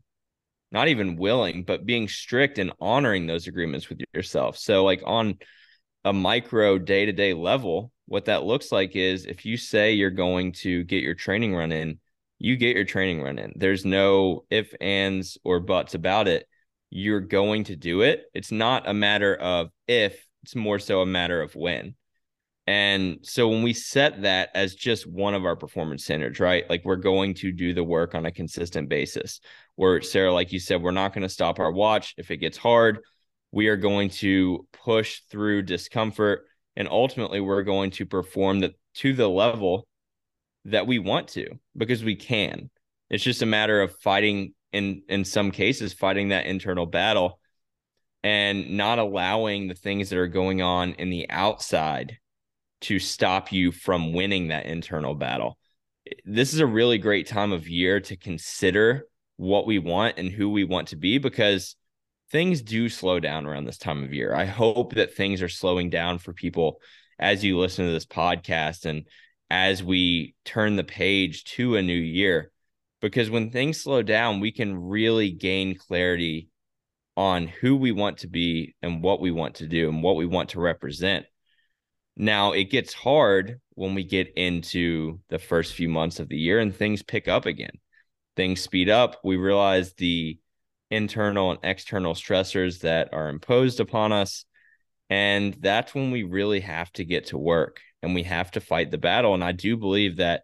not 0.70 0.88
even 0.88 1.16
willing 1.16 1.64
but 1.64 1.86
being 1.86 2.06
strict 2.06 2.58
and 2.58 2.72
honoring 2.78 3.26
those 3.26 3.46
agreements 3.46 3.88
with 3.88 3.98
yourself 4.12 4.56
so 4.56 4.84
like 4.84 5.02
on 5.06 5.34
a 6.04 6.12
micro 6.12 6.78
day-to-day 6.78 7.32
level 7.32 7.90
what 8.06 8.26
that 8.26 8.44
looks 8.44 8.70
like 8.70 8.94
is 8.94 9.24
if 9.24 9.46
you 9.46 9.56
say 9.56 9.92
you're 9.92 10.10
going 10.10 10.52
to 10.52 10.84
get 10.84 11.02
your 11.02 11.14
training 11.14 11.54
run 11.54 11.72
in 11.72 11.98
you 12.38 12.56
get 12.56 12.76
your 12.76 12.84
training 12.84 13.22
run 13.22 13.38
in 13.38 13.52
there's 13.56 13.84
no 13.84 14.44
if 14.50 14.72
ands 14.80 15.38
or 15.44 15.60
buts 15.60 15.94
about 15.94 16.28
it 16.28 16.46
you're 16.90 17.20
going 17.20 17.64
to 17.64 17.76
do 17.76 18.02
it 18.02 18.24
it's 18.34 18.52
not 18.52 18.88
a 18.88 18.94
matter 18.94 19.34
of 19.34 19.68
if 19.86 20.24
it's 20.42 20.54
more 20.54 20.78
so 20.78 21.00
a 21.00 21.06
matter 21.06 21.42
of 21.42 21.54
when 21.54 21.94
and 22.68 23.20
so 23.22 23.48
when 23.48 23.62
we 23.62 23.72
set 23.72 24.20
that 24.20 24.50
as 24.54 24.74
just 24.74 25.10
one 25.10 25.32
of 25.32 25.46
our 25.46 25.56
performance 25.56 26.04
standards, 26.04 26.38
right? 26.38 26.68
Like 26.68 26.84
we're 26.84 26.96
going 26.96 27.32
to 27.36 27.50
do 27.50 27.72
the 27.72 27.82
work 27.82 28.14
on 28.14 28.26
a 28.26 28.30
consistent 28.30 28.90
basis. 28.90 29.40
Where 29.76 30.02
Sara, 30.02 30.30
like 30.34 30.52
you 30.52 30.60
said, 30.60 30.82
we're 30.82 30.90
not 30.90 31.14
going 31.14 31.22
to 31.22 31.30
stop 31.30 31.60
our 31.60 31.72
watch 31.72 32.14
if 32.18 32.30
it 32.30 32.36
gets 32.36 32.58
hard. 32.58 32.98
We 33.52 33.68
are 33.68 33.78
going 33.78 34.10
to 34.10 34.66
push 34.84 35.22
through 35.30 35.62
discomfort 35.62 36.44
and 36.76 36.88
ultimately 36.88 37.40
we're 37.40 37.62
going 37.62 37.90
to 37.92 38.04
perform 38.04 38.60
that 38.60 38.74
to 38.96 39.14
the 39.14 39.30
level 39.30 39.87
that 40.70 40.86
we 40.86 40.98
want 40.98 41.28
to 41.28 41.46
because 41.76 42.04
we 42.04 42.16
can. 42.16 42.70
It's 43.10 43.24
just 43.24 43.42
a 43.42 43.46
matter 43.46 43.80
of 43.80 43.96
fighting 43.96 44.54
in 44.72 45.02
in 45.08 45.24
some 45.24 45.50
cases 45.50 45.94
fighting 45.94 46.28
that 46.28 46.46
internal 46.46 46.86
battle 46.86 47.40
and 48.22 48.76
not 48.76 48.98
allowing 48.98 49.68
the 49.68 49.74
things 49.74 50.10
that 50.10 50.18
are 50.18 50.26
going 50.26 50.60
on 50.60 50.92
in 50.94 51.08
the 51.10 51.28
outside 51.30 52.18
to 52.80 52.98
stop 52.98 53.52
you 53.52 53.72
from 53.72 54.12
winning 54.12 54.48
that 54.48 54.66
internal 54.66 55.14
battle. 55.14 55.58
This 56.24 56.52
is 56.52 56.60
a 56.60 56.66
really 56.66 56.98
great 56.98 57.26
time 57.26 57.52
of 57.52 57.68
year 57.68 58.00
to 58.00 58.16
consider 58.16 59.06
what 59.36 59.66
we 59.66 59.78
want 59.78 60.18
and 60.18 60.30
who 60.30 60.50
we 60.50 60.64
want 60.64 60.88
to 60.88 60.96
be 60.96 61.18
because 61.18 61.76
things 62.30 62.60
do 62.60 62.88
slow 62.88 63.20
down 63.20 63.46
around 63.46 63.64
this 63.64 63.78
time 63.78 64.04
of 64.04 64.12
year. 64.12 64.34
I 64.34 64.44
hope 64.44 64.94
that 64.94 65.14
things 65.14 65.42
are 65.42 65.48
slowing 65.48 65.90
down 65.90 66.18
for 66.18 66.32
people 66.32 66.80
as 67.18 67.44
you 67.44 67.58
listen 67.58 67.86
to 67.86 67.92
this 67.92 68.06
podcast 68.06 68.84
and 68.84 69.06
as 69.50 69.82
we 69.82 70.34
turn 70.44 70.76
the 70.76 70.84
page 70.84 71.44
to 71.44 71.76
a 71.76 71.82
new 71.82 71.92
year. 71.92 72.50
Because 73.00 73.30
when 73.30 73.50
things 73.50 73.80
slow 73.80 74.02
down, 74.02 74.40
we 74.40 74.52
can 74.52 74.76
really 74.76 75.30
gain 75.30 75.76
clarity 75.76 76.48
on 77.16 77.46
who 77.46 77.76
we 77.76 77.92
want 77.92 78.18
to 78.18 78.28
be 78.28 78.74
and 78.82 79.02
what 79.02 79.20
we 79.20 79.30
want 79.30 79.56
to 79.56 79.66
do 79.66 79.88
and 79.88 80.02
what 80.02 80.16
we 80.16 80.26
want 80.26 80.50
to 80.50 80.60
represent. 80.60 81.26
Now 82.16 82.52
it 82.52 82.64
gets 82.64 82.92
hard 82.92 83.60
when 83.74 83.94
we 83.94 84.04
get 84.04 84.32
into 84.36 85.20
the 85.28 85.38
first 85.38 85.74
few 85.74 85.88
months 85.88 86.18
of 86.18 86.28
the 86.28 86.36
year 86.36 86.58
and 86.58 86.74
things 86.74 87.02
pick 87.02 87.28
up 87.28 87.46
again. 87.46 87.78
Things 88.36 88.60
speed 88.60 88.88
up. 88.88 89.20
We 89.24 89.36
realize 89.36 89.94
the 89.94 90.38
internal 90.90 91.52
and 91.52 91.60
external 91.62 92.14
stressors 92.14 92.80
that 92.80 93.10
are 93.12 93.28
imposed 93.28 93.80
upon 93.80 94.12
us. 94.12 94.44
And 95.10 95.54
that's 95.60 95.94
when 95.94 96.10
we 96.10 96.22
really 96.24 96.60
have 96.60 96.92
to 96.94 97.04
get 97.04 97.26
to 97.26 97.38
work 97.38 97.80
and 98.02 98.14
we 98.14 98.22
have 98.24 98.50
to 98.52 98.60
fight 98.60 98.90
the 98.90 98.98
battle. 98.98 99.34
And 99.34 99.42
I 99.42 99.52
do 99.52 99.76
believe 99.76 100.16
that 100.16 100.42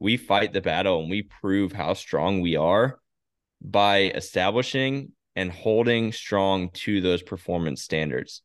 we 0.00 0.16
fight 0.16 0.52
the 0.52 0.60
battle 0.60 1.00
and 1.00 1.10
we 1.10 1.22
prove 1.22 1.72
how 1.72 1.94
strong 1.94 2.40
we 2.40 2.56
are 2.56 2.98
by 3.60 4.10
establishing 4.14 5.12
and 5.36 5.50
holding 5.50 6.12
strong 6.12 6.70
to 6.70 7.00
those 7.00 7.22
performance 7.22 7.82
standards. 7.82 8.42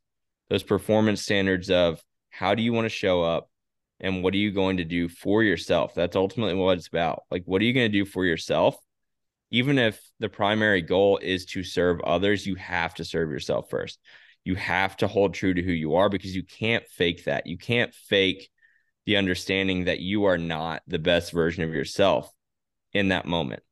Those 0.49 0.63
performance 0.63 1.21
standards 1.21 1.69
of 1.69 2.01
how 2.29 2.55
do 2.55 2.63
you 2.63 2.73
want 2.73 2.85
to 2.85 2.89
show 2.89 3.21
up 3.21 3.49
and 3.99 4.23
what 4.23 4.33
are 4.33 4.37
you 4.37 4.51
going 4.51 4.77
to 4.77 4.85
do 4.85 5.09
for 5.09 5.43
yourself? 5.43 5.93
That's 5.93 6.15
ultimately 6.15 6.55
what 6.55 6.77
it's 6.77 6.87
about. 6.87 7.23
Like, 7.29 7.43
what 7.45 7.61
are 7.61 7.65
you 7.65 7.73
going 7.73 7.91
to 7.91 7.97
do 7.97 8.05
for 8.05 8.25
yourself? 8.25 8.77
Even 9.51 9.77
if 9.77 9.99
the 10.19 10.29
primary 10.29 10.81
goal 10.81 11.17
is 11.21 11.45
to 11.47 11.63
serve 11.63 11.99
others, 12.01 12.45
you 12.45 12.55
have 12.55 12.93
to 12.95 13.05
serve 13.05 13.29
yourself 13.29 13.69
first. 13.69 13.99
You 14.43 14.55
have 14.55 14.97
to 14.97 15.07
hold 15.07 15.33
true 15.33 15.53
to 15.53 15.61
who 15.61 15.71
you 15.71 15.95
are 15.95 16.09
because 16.09 16.35
you 16.35 16.43
can't 16.43 16.87
fake 16.87 17.25
that. 17.25 17.47
You 17.47 17.57
can't 17.57 17.93
fake 17.93 18.49
the 19.05 19.17
understanding 19.17 19.85
that 19.85 19.99
you 19.99 20.25
are 20.25 20.37
not 20.37 20.81
the 20.87 20.99
best 20.99 21.31
version 21.31 21.63
of 21.63 21.73
yourself 21.73 22.31
in 22.93 23.09
that 23.09 23.25
moment. 23.25 23.63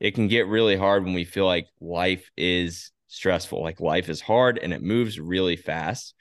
It 0.00 0.14
can 0.14 0.28
get 0.28 0.46
really 0.46 0.76
hard 0.76 1.04
when 1.04 1.14
we 1.14 1.24
feel 1.24 1.46
like 1.46 1.66
life 1.80 2.30
is 2.36 2.90
stressful, 3.08 3.62
like 3.62 3.80
life 3.80 4.08
is 4.08 4.20
hard 4.20 4.58
and 4.58 4.72
it 4.72 4.82
moves 4.82 5.18
really 5.18 5.56
fast. 5.56 6.14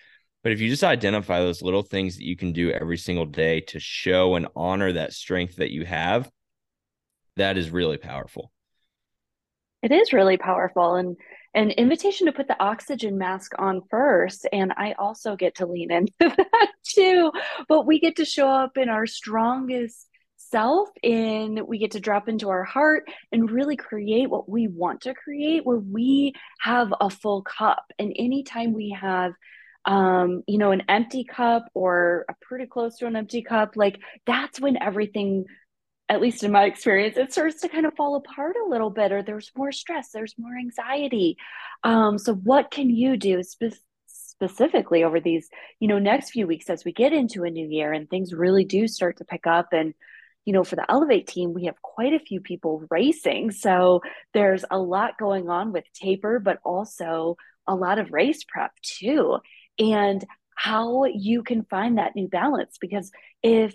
But 0.44 0.52
if 0.52 0.60
you 0.60 0.70
just 0.70 0.84
identify 0.84 1.40
those 1.40 1.62
little 1.62 1.84
things 1.84 2.18
that 2.18 2.25
you 2.25 2.36
can 2.36 2.54
do 2.54 2.72
every 2.72 2.98
single 2.98 3.25
day 3.25 3.62
to 3.62 3.80
show 3.80 4.36
and 4.36 4.48
honor 4.56 4.92
that 4.92 5.13
strength 5.13 5.56
that 5.58 5.72
you 5.72 5.86
have, 5.86 6.30
that 7.38 7.58
is 7.58 7.72
really 7.72 7.98
powerful. 7.98 8.52
It 9.82 9.92
is 9.92 10.13
really 10.13 10.38
powerful 10.38 10.96
and 10.96 11.18
an 11.53 11.72
invitation 11.72 12.27
to 12.27 12.33
put 12.33 12.48
the 12.48 12.62
oxygen 12.62 13.17
mask 13.17 13.51
on 13.60 13.81
first. 13.89 14.48
And 14.51 14.74
I 14.75 14.93
also 14.98 15.36
get 15.36 15.55
to 15.55 15.65
lean 15.65 15.91
into 15.91 16.13
that 16.19 16.69
too. 16.83 17.31
But 17.67 17.86
we 17.86 18.00
get 18.00 18.17
to 18.17 18.25
show 18.25 18.50
up 18.50 18.77
in 18.77 18.89
our 18.89 19.05
strongest 19.05 20.07
self 20.53 20.89
in 21.01 21.65
we 21.67 21.79
get 21.79 21.91
to 21.91 22.00
drop 22.00 22.29
into 22.29 22.50
our 22.50 22.63
heart 22.63 23.05
and 23.31 23.50
really 23.50 23.75
create 23.75 24.29
what 24.29 24.48
we 24.48 24.67
want 24.67 25.01
to 25.01 25.13
create 25.13 25.65
where 25.65 25.79
we 25.79 26.33
have 26.60 26.93
a 27.01 27.10
full 27.10 27.41
cup 27.41 27.86
and 27.98 28.13
anytime 28.19 28.72
we 28.72 28.91
have 28.91 29.33
um 29.86 30.43
you 30.48 30.60
know 30.60 30.72
an 30.72 30.83
empty 30.89 31.24
cup 31.24 31.65
or 31.74 32.25
a 32.29 32.36
pretty 32.41 32.67
close 32.67 32.98
to 32.98 33.07
an 33.07 33.15
empty 33.15 33.41
cup 33.41 33.75
like 33.75 34.00
that's 34.27 34.60
when 34.60 34.77
everything 34.77 35.45
at 36.10 36.22
least 36.22 36.43
in 36.43 36.51
my 36.51 36.65
experience, 36.65 37.17
it 37.17 37.31
starts 37.31 37.62
to 37.62 37.69
kind 37.69 37.86
of 37.86 37.95
fall 37.95 38.15
apart 38.15 38.55
a 38.55 38.69
little 38.69 38.89
bit, 38.89 39.12
or 39.12 39.24
there's 39.24 39.51
more 39.55 39.72
stress, 39.72 40.10
there's 40.12 40.36
more 40.38 40.57
anxiety. 40.57 41.38
Um, 41.83 42.17
so, 42.17 42.36
what 42.36 42.72
can 42.72 42.89
you 42.89 43.17
do 43.17 43.41
spe- 43.43 43.79
specifically 44.07 45.03
over 45.03 45.19
these, 45.19 45.48
you 45.79 45.88
know, 45.88 46.00
next 46.00 46.31
few 46.31 46.45
weeks 46.45 46.69
as 46.69 46.83
we 46.83 46.91
get 46.91 47.13
into 47.13 47.43
a 47.43 47.50
new 47.50 47.67
year 47.67 47.93
and 47.93 48.10
things 48.10 48.33
really 48.33 48.65
do 48.65 48.88
start 48.88 49.17
to 49.17 49.25
pick 49.25 49.48
up? 49.48 49.69
And, 49.72 49.93
you 50.45 50.51
know, 50.53 50.63
for 50.63 50.75
the 50.75 50.89
Elevate 50.91 51.27
team, 51.27 51.53
we 51.53 51.65
have 51.65 51.81
quite 51.81 52.13
a 52.13 52.19
few 52.19 52.41
people 52.41 52.86
racing. 52.89 53.51
So, 53.51 54.01
there's 54.33 54.65
a 54.69 54.77
lot 54.77 55.17
going 55.17 55.50
on 55.50 55.72
with 55.72 55.86
taper, 55.93 56.39
but 56.39 56.60
also 56.65 57.38
a 57.65 57.75
lot 57.75 57.98
of 57.98 58.12
race 58.12 58.43
prep 58.43 58.74
too. 58.81 59.38
And 59.79 60.24
how 60.55 61.05
you 61.05 61.43
can 61.43 61.63
find 61.63 61.98
that 61.98 62.15
new 62.15 62.27
balance 62.27 62.77
because 62.79 63.12
if 63.41 63.74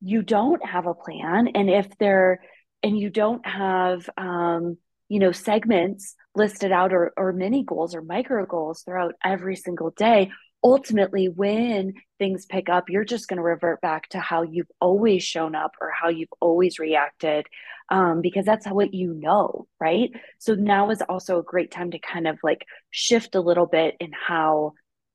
you 0.00 0.22
don't 0.22 0.64
have 0.64 0.86
a 0.86 0.94
plan. 0.94 1.48
And 1.54 1.70
if 1.70 1.86
they're 1.98 2.40
and 2.82 2.98
you 2.98 3.10
don't 3.10 3.46
have 3.46 4.08
um, 4.16 4.78
you 5.08 5.18
know 5.18 5.32
segments 5.32 6.14
listed 6.34 6.72
out 6.72 6.92
or, 6.92 7.12
or 7.16 7.32
mini 7.32 7.64
goals 7.64 7.94
or 7.94 8.02
micro 8.02 8.46
goals 8.46 8.82
throughout 8.82 9.14
every 9.24 9.56
single 9.56 9.90
day 9.90 10.30
ultimately 10.62 11.28
when 11.28 11.94
things 12.18 12.46
pick 12.46 12.68
up 12.68 12.88
you're 12.88 13.04
just 13.04 13.28
going 13.28 13.38
to 13.38 13.42
revert 13.42 13.80
back 13.80 14.08
to 14.08 14.20
how 14.20 14.42
you've 14.42 14.70
always 14.80 15.22
shown 15.22 15.54
up 15.54 15.72
or 15.80 15.90
how 15.90 16.08
you've 16.08 16.32
always 16.40 16.78
reacted 16.78 17.46
um, 17.88 18.20
because 18.20 18.44
that's 18.44 18.66
what 18.68 18.94
you 18.94 19.12
know 19.14 19.66
right? 19.80 20.10
So 20.38 20.54
now 20.54 20.90
is 20.90 21.02
also 21.02 21.38
a 21.38 21.42
great 21.42 21.70
time 21.70 21.90
to 21.90 21.98
kind 21.98 22.28
of 22.28 22.38
like 22.42 22.64
shift 22.90 23.34
a 23.34 23.40
little 23.40 23.66
bit 23.66 23.96
in 24.00 24.12
how 24.12 24.74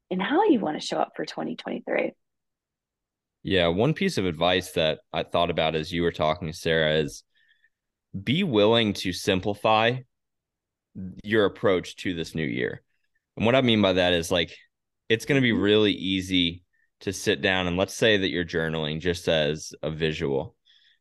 in 0.09 0.19
how 0.19 0.43
you 0.43 0.59
want 0.59 0.79
to 0.79 0.85
show 0.85 0.97
up 0.97 1.13
for 1.15 1.25
2023 1.25 2.11
yeah, 3.45 3.67
one 3.67 3.93
piece 3.93 4.17
of 4.17 4.25
advice 4.25 4.71
that 4.71 5.01
I 5.13 5.21
thought 5.21 5.51
about 5.51 5.75
as 5.75 5.91
you 5.91 6.01
were 6.01 6.11
talking, 6.11 6.51
Sara, 6.51 6.95
is 6.95 7.21
be 8.23 8.41
willing 8.43 8.93
to 8.93 9.13
simplify 9.13 9.97
your 11.23 11.45
approach 11.45 11.95
to 11.97 12.15
this 12.15 12.33
new 12.33 12.45
year. 12.45 12.81
And 13.37 13.45
what 13.45 13.53
I 13.53 13.61
mean 13.61 13.83
by 13.83 13.93
that 13.93 14.13
is 14.13 14.31
like 14.31 14.57
it's 15.09 15.25
going 15.25 15.39
to 15.39 15.43
be 15.43 15.51
really 15.51 15.91
easy 15.91 16.63
to 17.01 17.13
sit 17.13 17.43
down 17.43 17.67
and 17.67 17.77
let's 17.77 17.93
say 17.93 18.17
that 18.17 18.31
you're 18.31 18.45
journaling 18.45 18.99
just 18.99 19.27
as 19.27 19.75
a 19.83 19.91
visual. 19.91 20.55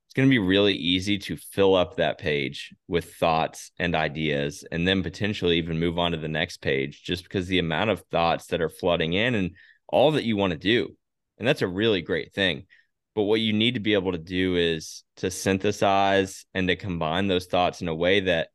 It's 0.07 0.13
going 0.15 0.29
to 0.29 0.31
be 0.31 0.39
really 0.39 0.75
easy 0.75 1.17
to 1.21 1.39
fill 1.39 1.75
up 1.75 1.97
that 1.97 2.19
page 2.19 2.75
with 2.89 3.15
thoughts 3.15 3.71
and 3.79 3.95
ideas 3.95 4.67
and 4.71 4.87
then 4.87 5.03
potentially 5.03 5.57
even 5.57 5.81
move 5.81 5.99
on 5.99 6.13
to 6.13 6.19
the 6.19 6.29
next 6.29 6.59
page 6.59 7.05
just 7.05 7.23
because 7.23 7.47
the 7.47 7.59
amount 7.59 7.89
of 7.89 8.05
thoughts 8.11 8.49
that 8.49 8.61
are 8.61 8.69
flooding 8.69 9.15
in 9.15 9.35
and 9.35 9.53
all 9.89 10.11
that 10.11 10.25
you 10.25 10.37
want 10.37 10.51
to 10.51 10.59
do 10.59 10.95
and 11.39 11.47
that's 11.47 11.63
a 11.63 11.69
really 11.69 12.03
great 12.03 12.33
thing. 12.33 12.67
But 13.15 13.23
what 13.23 13.41
you 13.41 13.53
need 13.53 13.75
to 13.75 13.81
be 13.81 13.95
able 13.95 14.13
to 14.13 14.19
do 14.19 14.57
is 14.57 15.05
to 15.17 15.31
synthesize 15.31 16.47
and 16.55 16.69
to 16.69 16.77
combine 16.77 17.29
those 17.29 17.47
thoughts 17.47 17.81
in 17.81 17.89
a 17.89 17.95
way 17.95 18.21
that 18.21 18.49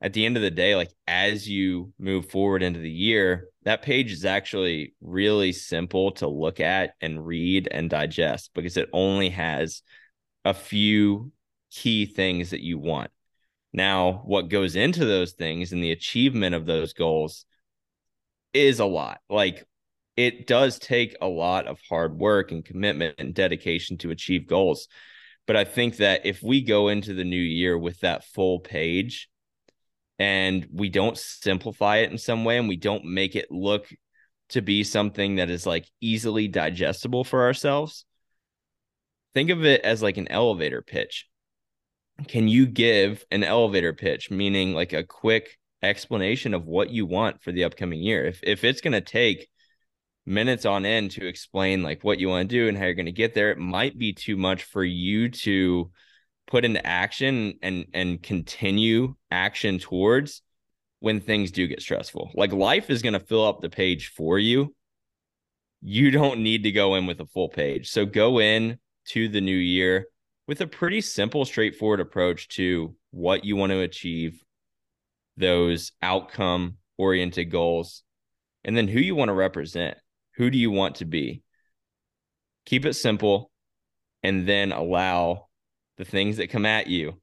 at 0.00 0.12
the 0.12 0.24
end 0.24 0.36
of 0.36 0.42
the 0.42 0.50
day, 0.50 0.76
like 0.76 0.92
as 1.06 1.48
you 1.48 1.92
move 1.98 2.30
forward 2.30 2.62
into 2.62 2.80
the 2.80 2.90
year, 2.90 3.48
that 3.64 3.82
page 3.82 4.12
is 4.12 4.24
actually 4.24 4.94
really 5.00 5.52
simple 5.52 6.12
to 6.12 6.28
look 6.28 6.60
at 6.60 6.94
and 7.00 7.24
read 7.24 7.68
and 7.70 7.90
digest 7.90 8.50
because 8.54 8.76
it 8.76 8.88
only 8.92 9.30
has 9.30 9.82
a 10.44 10.54
few 10.54 11.32
key 11.70 12.06
things 12.06 12.50
that 12.50 12.62
you 12.62 12.78
want. 12.78 13.10
Now, 13.72 14.22
what 14.24 14.48
goes 14.48 14.76
into 14.76 15.04
those 15.04 15.32
things 15.32 15.72
and 15.72 15.82
the 15.82 15.92
achievement 15.92 16.54
of 16.54 16.64
those 16.64 16.92
goals 16.94 17.44
is 18.54 18.80
a 18.80 18.86
lot. 18.86 19.20
Like 19.28 19.66
it 20.18 20.48
does 20.48 20.80
take 20.80 21.16
a 21.20 21.28
lot 21.28 21.68
of 21.68 21.78
hard 21.88 22.18
work 22.18 22.50
and 22.50 22.64
commitment 22.64 23.14
and 23.18 23.32
dedication 23.32 23.96
to 23.98 24.10
achieve 24.10 24.48
goals. 24.48 24.88
But 25.46 25.54
I 25.54 25.62
think 25.62 25.98
that 25.98 26.26
if 26.26 26.42
we 26.42 26.60
go 26.60 26.88
into 26.88 27.14
the 27.14 27.22
new 27.22 27.36
year 27.36 27.78
with 27.78 28.00
that 28.00 28.24
full 28.24 28.58
page 28.58 29.28
and 30.18 30.66
we 30.72 30.88
don't 30.88 31.16
simplify 31.16 31.98
it 31.98 32.10
in 32.10 32.18
some 32.18 32.44
way 32.44 32.58
and 32.58 32.68
we 32.68 32.76
don't 32.76 33.04
make 33.04 33.36
it 33.36 33.52
look 33.52 33.86
to 34.48 34.60
be 34.60 34.82
something 34.82 35.36
that 35.36 35.50
is 35.50 35.64
like 35.66 35.86
easily 36.00 36.48
digestible 36.48 37.22
for 37.22 37.44
ourselves, 37.44 38.04
think 39.34 39.50
of 39.50 39.64
it 39.64 39.82
as 39.82 40.02
like 40.02 40.16
an 40.16 40.26
elevator 40.32 40.82
pitch. 40.82 41.28
Can 42.26 42.48
you 42.48 42.66
give 42.66 43.24
an 43.30 43.44
elevator 43.44 43.92
pitch, 43.92 44.32
meaning 44.32 44.74
like 44.74 44.92
a 44.92 45.04
quick 45.04 45.56
explanation 45.80 46.54
of 46.54 46.66
what 46.66 46.90
you 46.90 47.06
want 47.06 47.40
for 47.40 47.52
the 47.52 47.62
upcoming 47.62 48.02
year? 48.02 48.24
If 48.24 48.40
if 48.42 48.64
it's 48.64 48.80
going 48.80 48.94
to 48.94 49.00
take 49.00 49.46
minutes 50.28 50.66
on 50.66 50.84
end 50.84 51.12
to 51.12 51.26
explain 51.26 51.82
like 51.82 52.04
what 52.04 52.20
you 52.20 52.28
want 52.28 52.48
to 52.48 52.56
do 52.56 52.68
and 52.68 52.76
how 52.76 52.84
you're 52.84 52.94
going 52.94 53.06
to 53.06 53.12
get 53.12 53.34
there. 53.34 53.50
It 53.50 53.58
might 53.58 53.98
be 53.98 54.12
too 54.12 54.36
much 54.36 54.64
for 54.64 54.84
you 54.84 55.30
to 55.30 55.90
put 56.46 56.64
into 56.64 56.84
action 56.86 57.58
and 57.62 57.86
and 57.92 58.22
continue 58.22 59.14
action 59.30 59.78
towards 59.78 60.42
when 61.00 61.20
things 61.20 61.50
do 61.50 61.66
get 61.66 61.82
stressful. 61.82 62.30
Like 62.34 62.52
life 62.52 62.90
is 62.90 63.02
going 63.02 63.12
to 63.14 63.20
fill 63.20 63.46
up 63.46 63.60
the 63.60 63.70
page 63.70 64.08
for 64.08 64.38
you. 64.38 64.74
You 65.80 66.10
don't 66.10 66.40
need 66.40 66.64
to 66.64 66.72
go 66.72 66.96
in 66.96 67.06
with 67.06 67.20
a 67.20 67.26
full 67.26 67.48
page. 67.48 67.90
So 67.90 68.04
go 68.04 68.40
in 68.40 68.78
to 69.08 69.28
the 69.28 69.40
new 69.40 69.56
year 69.56 70.08
with 70.46 70.60
a 70.60 70.66
pretty 70.66 71.00
simple 71.00 71.44
straightforward 71.44 72.00
approach 72.00 72.48
to 72.48 72.94
what 73.10 73.44
you 73.44 73.56
want 73.56 73.70
to 73.70 73.80
achieve 73.80 74.42
those 75.36 75.92
outcome 76.02 76.78
oriented 76.96 77.50
goals 77.50 78.02
and 78.64 78.76
then 78.76 78.88
who 78.88 78.98
you 78.98 79.14
want 79.14 79.28
to 79.28 79.34
represent 79.34 79.96
who 80.38 80.50
do 80.50 80.56
you 80.56 80.70
want 80.70 80.96
to 80.96 81.04
be? 81.04 81.42
Keep 82.64 82.86
it 82.86 82.94
simple 82.94 83.50
and 84.22 84.48
then 84.48 84.72
allow 84.72 85.48
the 85.98 86.04
things 86.04 86.38
that 86.38 86.50
come 86.50 86.64
at 86.64 86.86
you. 86.86 87.20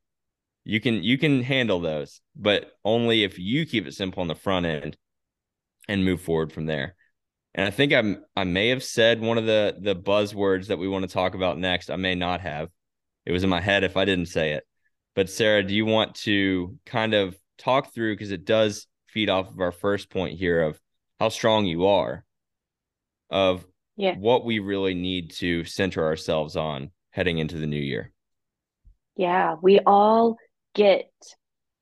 You 0.65 0.81
can 0.81 1.01
you 1.01 1.17
can 1.17 1.41
handle 1.41 1.79
those, 1.79 2.21
but 2.35 2.71
only 2.83 3.23
if 3.23 3.39
you 3.39 3.65
keep 3.65 3.87
it 3.87 3.93
simple 3.93 4.21
on 4.21 4.27
the 4.27 4.35
front 4.35 4.65
end 4.65 4.97
and 5.87 6.03
move 6.03 6.21
forward 6.21 6.51
from 6.51 6.65
there. 6.65 6.95
And 7.53 7.65
I 7.65 7.71
think 7.71 7.93
I'm 7.93 8.25
I 8.35 8.43
may 8.43 8.69
have 8.69 8.83
said 8.83 9.21
one 9.21 9.37
of 9.37 9.45
the 9.45 9.77
the 9.79 9.95
buzzwords 9.95 10.67
that 10.67 10.79
we 10.79 10.89
want 10.89 11.07
to 11.07 11.13
talk 11.13 11.35
about 11.35 11.57
next. 11.57 11.89
I 11.89 11.95
may 11.95 12.15
not 12.15 12.41
have. 12.41 12.69
It 13.25 13.31
was 13.31 13.43
in 13.43 13.49
my 13.49 13.61
head 13.61 13.83
if 13.83 13.95
I 13.95 14.03
didn't 14.03 14.27
say 14.27 14.51
it. 14.53 14.63
But 15.15 15.29
Sara, 15.29 15.63
do 15.63 15.73
you 15.73 15.85
want 15.85 16.15
to 16.15 16.77
kind 16.85 17.13
of 17.13 17.37
talk 17.57 17.93
through 17.93 18.15
because 18.15 18.31
it 18.31 18.43
does 18.43 18.87
feed 19.07 19.29
off 19.29 19.49
of 19.49 19.61
our 19.61 19.71
first 19.71 20.09
point 20.09 20.37
here 20.37 20.61
of 20.61 20.81
how 21.19 21.29
strong 21.29 21.65
you 21.65 21.85
are 21.85 22.24
of 23.29 23.65
yeah. 23.97 24.15
what 24.15 24.45
we 24.45 24.59
really 24.59 24.93
need 24.93 25.31
to 25.31 25.63
center 25.65 26.05
ourselves 26.05 26.55
on 26.55 26.91
heading 27.11 27.37
into 27.37 27.57
the 27.57 27.67
new 27.67 27.79
year. 27.79 28.11
Yeah, 29.15 29.55
we 29.61 29.79
all 29.79 30.37
get 30.73 31.09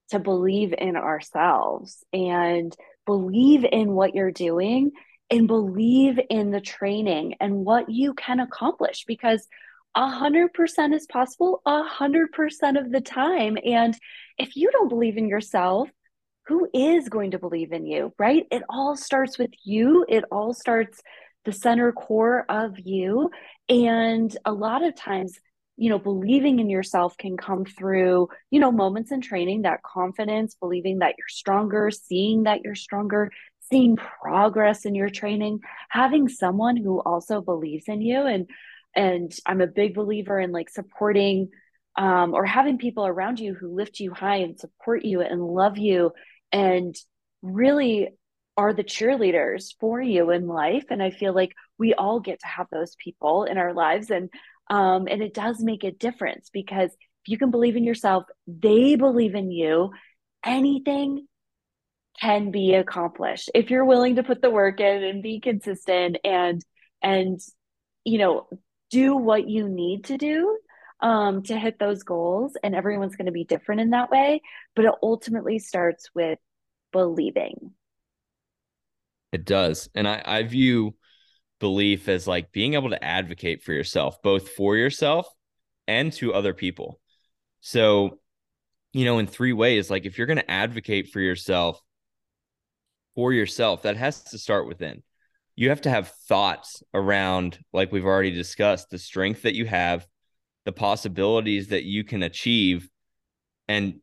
to 0.09 0.19
believe 0.19 0.73
in 0.77 0.95
ourselves 0.95 2.03
and 2.13 2.75
believe 3.05 3.65
in 3.69 3.91
what 3.93 4.13
you're 4.13 4.31
doing 4.31 4.91
and 5.31 5.47
believe 5.47 6.19
in 6.29 6.51
the 6.51 6.61
training 6.61 7.35
and 7.39 7.65
what 7.65 7.89
you 7.89 8.13
can 8.13 8.39
accomplish 8.39 9.05
because 9.07 9.47
a 9.95 10.07
hundred 10.07 10.53
percent 10.53 10.93
is 10.93 11.05
possible 11.07 11.61
a 11.65 11.83
hundred 11.83 12.31
percent 12.31 12.77
of 12.77 12.91
the 12.91 13.01
time. 13.01 13.57
And 13.63 13.97
if 14.37 14.55
you 14.55 14.71
don't 14.71 14.89
believe 14.89 15.17
in 15.17 15.27
yourself, 15.27 15.89
who 16.47 16.67
is 16.73 17.09
going 17.09 17.31
to 17.31 17.39
believe 17.39 17.71
in 17.71 17.85
you, 17.85 18.13
right? 18.19 18.45
It 18.51 18.63
all 18.69 18.95
starts 18.95 19.37
with 19.37 19.51
you. 19.63 20.05
It 20.09 20.25
all 20.31 20.53
starts 20.53 21.01
the 21.45 21.51
center 21.51 21.91
core 21.91 22.45
of 22.49 22.77
you. 22.79 23.29
And 23.69 24.35
a 24.45 24.53
lot 24.53 24.83
of 24.83 24.95
times, 24.95 25.39
you 25.75 25.89
know, 25.89 25.99
believing 25.99 26.59
in 26.59 26.69
yourself 26.69 27.17
can 27.17 27.37
come 27.37 27.65
through, 27.65 28.29
you 28.51 28.59
know, 28.59 28.71
moments 28.71 29.11
in 29.11 29.21
training, 29.21 29.63
that 29.63 29.81
confidence, 29.83 30.55
believing 30.59 30.99
that 30.99 31.15
you're 31.17 31.27
stronger, 31.27 31.89
seeing 31.91 32.43
that 32.43 32.61
you're 32.63 32.75
stronger, 32.75 33.31
seeing 33.71 33.95
progress 33.95 34.85
in 34.85 34.93
your 34.95 35.09
training, 35.09 35.59
having 35.89 36.27
someone 36.27 36.77
who 36.77 37.01
also 37.01 37.41
believes 37.41 37.85
in 37.87 38.01
you. 38.01 38.25
And 38.25 38.49
and 38.95 39.33
I'm 39.45 39.61
a 39.61 39.67
big 39.67 39.95
believer 39.95 40.39
in 40.39 40.51
like 40.51 40.69
supporting 40.69 41.49
um, 41.95 42.33
or 42.33 42.45
having 42.45 42.77
people 42.77 43.05
around 43.05 43.39
you 43.39 43.53
who 43.53 43.75
lift 43.75 43.99
you 43.99 44.13
high 44.13 44.37
and 44.37 44.59
support 44.59 45.03
you 45.03 45.21
and 45.21 45.41
love 45.41 45.77
you 45.77 46.11
and 46.51 46.95
really 47.41 48.09
are 48.55 48.73
the 48.73 48.83
cheerleaders 48.83 49.73
for 49.79 50.01
you 50.01 50.29
in 50.29 50.47
life. 50.47 50.85
And 50.89 51.01
i 51.01 51.09
feel 51.09 51.33
like 51.33 51.53
we 51.77 51.93
all 51.93 52.19
get 52.19 52.39
to 52.41 52.47
have 52.47 52.67
those 52.71 52.95
people 52.95 53.45
in 53.45 53.57
our 53.57 53.73
lives. 53.73 54.09
And 54.09 54.29
um, 54.69 55.07
and 55.09 55.21
it 55.21 55.33
does 55.33 55.61
make 55.61 55.83
a 55.83 55.91
difference 55.91 56.49
because 56.51 56.91
if 56.91 57.27
you 57.27 57.37
can 57.37 57.51
believe 57.51 57.75
in 57.75 57.83
yourself 57.83 58.23
they 58.47 58.95
believe 58.95 59.35
in 59.35 59.51
you 59.51 59.91
anything 60.45 61.27
can 62.19 62.51
be 62.51 62.73
accomplished. 62.73 63.49
If 63.55 63.71
you're 63.71 63.85
willing 63.85 64.15
to 64.15 64.23
put 64.23 64.41
the 64.41 64.49
work 64.49 64.79
in 64.79 65.03
and 65.03 65.23
be 65.23 65.39
consistent 65.39 66.17
and 66.23 66.63
and 67.01 67.39
you 68.05 68.17
know 68.17 68.47
do 68.89 69.15
what 69.15 69.47
you 69.49 69.67
need 69.67 70.05
to 70.05 70.17
do 70.17 70.57
um, 71.01 71.43
to 71.43 71.57
hit 71.57 71.79
those 71.79 72.03
goals 72.03 72.55
and 72.63 72.75
everyone's 72.75 73.15
going 73.15 73.25
to 73.25 73.31
be 73.31 73.43
different 73.43 73.81
in 73.81 73.89
that 73.91 74.11
way 74.11 74.41
but 74.75 74.85
it 74.85 74.93
ultimately 75.01 75.59
starts 75.59 76.09
with 76.15 76.39
believing 76.91 77.71
it 79.33 79.45
does. 79.45 79.89
And 79.95 80.07
i 80.07 80.21
i 80.25 80.43
view 80.43 80.95
belief 81.59 82.07
as 82.09 82.27
like 82.27 82.51
being 82.51 82.73
able 82.75 82.89
to 82.89 83.03
advocate 83.03 83.63
for 83.63 83.71
yourself 83.71 84.21
both 84.21 84.49
for 84.49 84.75
yourself 84.75 85.27
and 85.87 86.13
to 86.13 86.33
other 86.33 86.53
people. 86.53 86.99
So 87.61 88.19
you 88.93 89.05
know 89.05 89.19
in 89.19 89.27
three 89.27 89.53
ways 89.53 89.89
like 89.89 90.05
if 90.05 90.17
you're 90.17 90.27
going 90.27 90.37
to 90.37 90.51
advocate 90.51 91.09
for 91.09 91.19
yourself 91.19 91.81
for 93.15 93.33
yourself 93.33 93.83
that 93.83 93.97
has 93.97 94.23
to 94.23 94.37
start 94.37 94.67
within. 94.67 95.03
You 95.55 95.69
have 95.69 95.81
to 95.81 95.89
have 95.89 96.11
thoughts 96.27 96.81
around 96.93 97.59
like 97.73 97.91
we've 97.91 98.05
already 98.05 98.31
discussed 98.31 98.89
the 98.89 98.97
strength 98.97 99.43
that 99.43 99.55
you 99.55 99.65
have 99.65 100.07
the 100.65 100.71
possibilities 100.71 101.67
that 101.69 101.83
you 101.83 102.03
can 102.03 102.23
achieve 102.23 102.89
and 103.67 103.99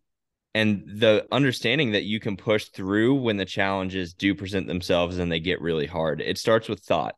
and 0.54 0.82
the 0.86 1.26
understanding 1.30 1.92
that 1.92 2.02
you 2.02 2.18
can 2.18 2.36
push 2.36 2.66
through 2.66 3.14
when 3.14 3.36
the 3.36 3.44
challenges 3.44 4.14
do 4.14 4.34
present 4.34 4.66
themselves 4.66 5.18
and 5.18 5.30
they 5.30 5.40
get 5.40 5.60
really 5.60 5.86
hard 5.86 6.20
it 6.20 6.38
starts 6.38 6.68
with 6.68 6.80
thought 6.80 7.14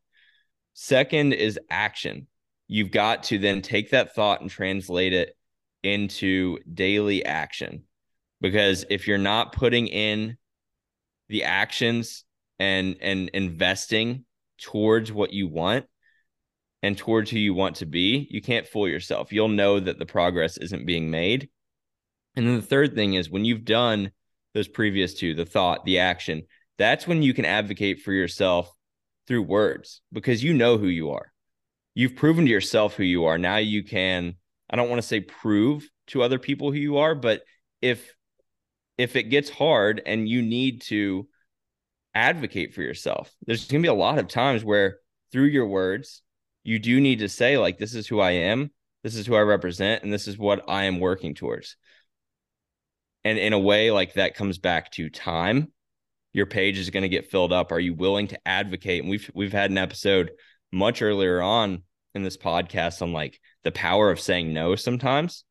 second 0.75 1.33
is 1.33 1.59
action 1.71 2.27
you've 2.69 2.91
got 2.91 3.25
to 3.25 3.39
then 3.39 3.63
take 3.63 3.91
that 3.91 4.15
thought 4.15 4.41
and 4.41 4.51
translate 4.51 5.13
it 5.13 5.37
into 5.83 6.59
daily 6.73 7.25
action 7.25 7.85
because 8.41 8.85
if 8.91 9.07
you're 9.07 9.19
not 9.19 9.53
putting 9.53 9.87
in 9.87 10.37
the 11.29 11.45
actions 11.45 12.25
and 12.59 12.97
and 13.01 13.31
investing 13.31 14.25
towards 14.61 15.11
what 15.11 15.33
you 15.33 15.49
want 15.49 15.87
and 16.83 16.97
towards 16.97 17.31
who 17.31 17.39
you 17.39 17.55
want 17.55 17.77
to 17.77 17.87
be, 17.87 18.27
you 18.31 18.43
can't 18.43 18.67
fool 18.67 18.89
yourself. 18.89 19.33
You'll 19.33 19.49
know 19.49 19.81
that 19.81 19.99
the 19.99 20.07
progress 20.07 20.57
isn't 20.57 20.87
being 20.87 21.11
made. 21.11 21.49
And 22.35 22.47
then 22.47 22.57
the 22.57 22.63
third 22.63 22.95
thing 22.95 23.15
is 23.15 23.31
when 23.31 23.45
you've 23.45 23.65
done 23.65 24.11
those 24.55 24.69
previous 24.69 25.15
two, 25.15 25.35
the 25.35 25.45
thought, 25.45 25.85
the 25.85 25.99
action, 25.99 26.43
that's 26.79 27.07
when 27.07 27.23
you 27.23 27.35
can 27.35 27.45
advocate 27.45 28.01
for 28.01 28.13
yourself 28.13 28.73
through 29.27 29.43
words 29.43 30.01
because 30.13 30.43
you 30.43 30.53
know 30.55 30.79
who 30.79 30.87
you 30.87 31.11
are. 31.11 31.33
You've 31.95 32.17
proven 32.17 32.47
to 32.47 32.51
yourself 32.51 32.95
who 32.95 33.05
you 33.05 33.27
are. 33.27 33.39
Now 33.39 33.59
you 33.59 33.85
can, 33.85 34.35
I 34.71 34.77
don't 34.77 34.89
want 34.89 35.01
to 35.01 35.07
say 35.07 35.21
prove 35.21 35.89
to 36.09 36.23
other 36.23 36.39
people 36.39 36.73
who 36.73 36.79
you 36.79 36.99
are, 36.99 37.15
but 37.15 37.43
if 37.81 38.15
if 38.99 39.17
it 39.17 39.25
gets 39.25 39.51
hard 39.51 40.03
and 40.05 40.29
you 40.29 40.43
need 40.43 40.83
to 40.83 41.27
advocate 42.15 42.75
for 42.75 42.83
yourself. 42.83 43.35
There's 43.47 43.67
going 43.67 43.83
to 43.83 43.87
be 43.87 43.91
a 43.91 43.95
lot 43.95 44.19
of 44.19 44.29
times 44.29 44.65
where 44.65 44.99
through 45.33 45.47
your 45.47 45.67
words, 45.67 46.23
you 46.63 46.79
do 46.79 47.01
need 47.01 47.21
to 47.21 47.29
say, 47.29 47.59
like, 47.59 47.79
this 47.79 47.95
is 47.95 48.07
who 48.07 48.21
I 48.21 48.33
am, 48.33 48.71
this 49.03 49.17
is 49.17 49.27
who 49.27 49.35
I 49.35 49.41
represent, 49.41 50.05
and 50.05 50.13
this 50.13 50.29
is 50.29 50.39
what 50.39 50.65
I 50.69 50.85
am 50.85 51.01
working 51.01 51.35
towards. 51.35 51.77
And 53.25 53.39
in 53.39 53.53
a 53.53 53.59
way, 53.59 53.91
like 53.91 54.15
that 54.15 54.35
comes 54.35 54.59
back 54.59 54.91
to 54.93 55.09
time. 55.09 55.73
Your 56.33 56.47
page 56.47 56.79
is 56.79 56.91
going 56.91 57.03
to 57.03 57.09
get 57.09 57.31
filled 57.31 57.53
up. 57.53 57.73
Are 57.73 57.81
you 57.81 57.95
willing 57.95 58.29
to 58.29 58.49
advocate? 58.49 59.03
And 59.03 59.11
we've 59.11 59.31
we've 59.35 59.53
had 59.53 59.71
an 59.71 59.79
episode 59.79 60.33
much 60.73 61.03
earlier 61.03 61.43
on 61.43 61.83
in 62.15 62.23
this 62.23 62.37
podcast 62.37 63.03
on 63.03 63.13
like 63.13 63.39
the 63.65 63.73
power 63.73 64.11
of 64.11 64.21
saying 64.21 64.53
no 64.53 64.75
sometimes. 64.75 65.45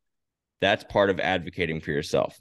That's 0.59 0.83
part 0.83 1.09
of 1.09 1.19
advocating 1.19 1.81
for 1.81 1.91
yourself. 1.91 2.39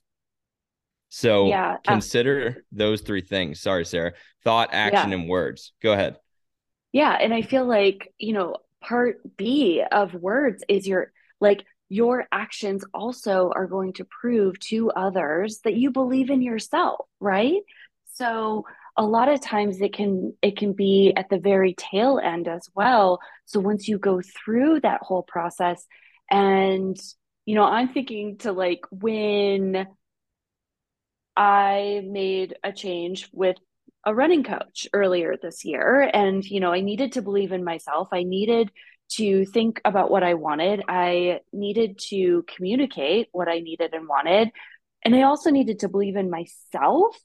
So 1.11 1.49
yeah, 1.49 1.75
uh, 1.75 1.77
consider 1.93 2.57
uh, 2.57 2.61
those 2.73 3.01
three 3.03 3.21
things. 3.21 3.61
Sorry, 3.61 3.85
Sara. 3.85 4.13
Thought, 4.45 4.71
action, 4.73 5.11
yeah. 5.11 5.19
and 5.19 5.29
words. 5.29 5.73
Go 5.83 5.93
ahead. 5.93 6.17
Yeah. 6.93 7.13
And 7.13 7.35
I 7.35 7.43
feel 7.43 7.67
like, 7.67 8.13
you 8.19 8.33
know, 8.33 8.57
part 8.81 9.21
B 9.37 9.83
of 9.91 10.15
words 10.15 10.65
is 10.69 10.87
your 10.87 11.13
like 11.41 11.65
your 11.91 12.27
actions 12.33 12.85
also 12.95 13.53
are 13.55 13.67
going 13.67 13.93
to 13.95 14.07
prove 14.07 14.59
to 14.61 14.91
others 14.93 15.61
that 15.65 15.75
you 15.75 15.91
believe 15.91 16.31
in 16.31 16.41
yourself, 16.41 17.07
right? 17.19 17.61
So 18.15 18.65
a 18.97 19.05
lot 19.05 19.29
of 19.29 19.41
times 19.41 19.81
it 19.81 19.93
can 19.93 20.35
it 20.41 20.57
can 20.57 20.73
be 20.73 21.13
at 21.17 21.29
the 21.29 21.39
very 21.39 21.75
tail 21.75 22.19
end 22.23 22.49
as 22.49 22.69
well. 22.75 23.21
So 23.45 23.61
once 23.61 23.89
you 23.89 23.99
go 23.99 24.23
through 24.23 24.81
that 24.81 25.01
whole 25.03 25.23
process 25.23 25.87
and 26.31 26.97
you 27.45 27.55
know, 27.55 27.65
I'm 27.65 27.89
thinking 27.89 28.39
to 28.39 28.53
like 28.53 28.85
when 28.91 29.87
I 31.37 32.03
made 32.05 32.55
a 32.63 32.73
change 32.73 33.29
with 33.33 33.57
a 34.05 34.15
running 34.15 34.45
coach 34.45 34.89
earlier 34.93 35.37
this 35.41 35.65
year. 35.65 36.11
And, 36.13 36.45
you 36.45 36.61
know, 36.61 36.73
I 36.73 36.81
needed 36.81 37.13
to 37.13 37.23
believe 37.23 37.53
in 37.53 37.65
myself. 37.65 38.09
I 38.13 38.23
needed 38.23 38.71
to 39.17 39.45
think 39.47 39.81
about 39.85 40.11
what 40.11 40.23
I 40.23 40.35
wanted. 40.35 40.83
I 40.89 41.41
needed 41.53 41.99
to 42.09 42.45
communicate 42.55 43.29
what 43.33 43.49
I 43.49 43.61
needed 43.61 43.93
and 43.93 44.09
wanted. 44.09 44.51
And 45.05 45.15
I 45.15 45.23
also 45.23 45.51
needed 45.51 45.81
to 45.81 45.89
believe 45.89 46.17
in 46.17 46.31
myself 46.31 47.17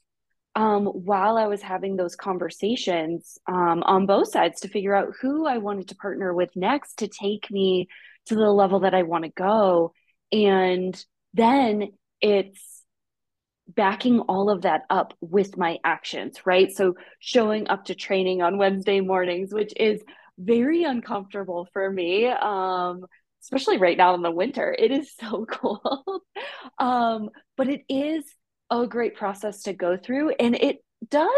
um, 0.54 0.86
while 0.86 1.36
I 1.36 1.46
was 1.46 1.60
having 1.60 1.96
those 1.96 2.16
conversations 2.16 3.38
um, 3.46 3.82
on 3.82 4.06
both 4.06 4.30
sides 4.32 4.62
to 4.62 4.68
figure 4.68 4.94
out 4.94 5.12
who 5.20 5.46
I 5.46 5.58
wanted 5.58 5.88
to 5.88 5.96
partner 5.96 6.32
with 6.32 6.50
next 6.56 7.00
to 7.00 7.08
take 7.08 7.50
me 7.50 7.88
to 8.26 8.34
the 8.34 8.50
level 8.50 8.80
that 8.80 8.94
I 8.94 9.02
want 9.02 9.24
to 9.24 9.30
go. 9.30 9.92
And 10.32 10.98
then 11.34 11.92
it's 12.22 12.82
backing 13.68 14.20
all 14.20 14.48
of 14.48 14.62
that 14.62 14.82
up 14.88 15.12
with 15.20 15.58
my 15.58 15.78
actions, 15.84 16.38
right? 16.46 16.70
So 16.72 16.94
showing 17.18 17.68
up 17.68 17.86
to 17.86 17.94
training 17.94 18.40
on 18.40 18.58
Wednesday 18.58 19.00
mornings, 19.00 19.52
which 19.52 19.72
is 19.76 20.02
very 20.38 20.84
uncomfortable 20.84 21.68
for 21.72 21.90
me. 21.90 22.26
Um, 22.26 23.06
especially 23.42 23.78
right 23.78 23.96
now 23.96 24.14
in 24.14 24.22
the 24.22 24.30
winter. 24.30 24.74
It 24.76 24.90
is 24.90 25.14
so 25.20 25.46
cold. 25.50 26.22
um, 26.78 27.30
but 27.56 27.68
it 27.68 27.82
is 27.88 28.24
a 28.70 28.86
great 28.86 29.14
process 29.14 29.62
to 29.62 29.72
go 29.72 29.96
through 29.96 30.30
and 30.40 30.56
it 30.56 30.78
does 31.08 31.30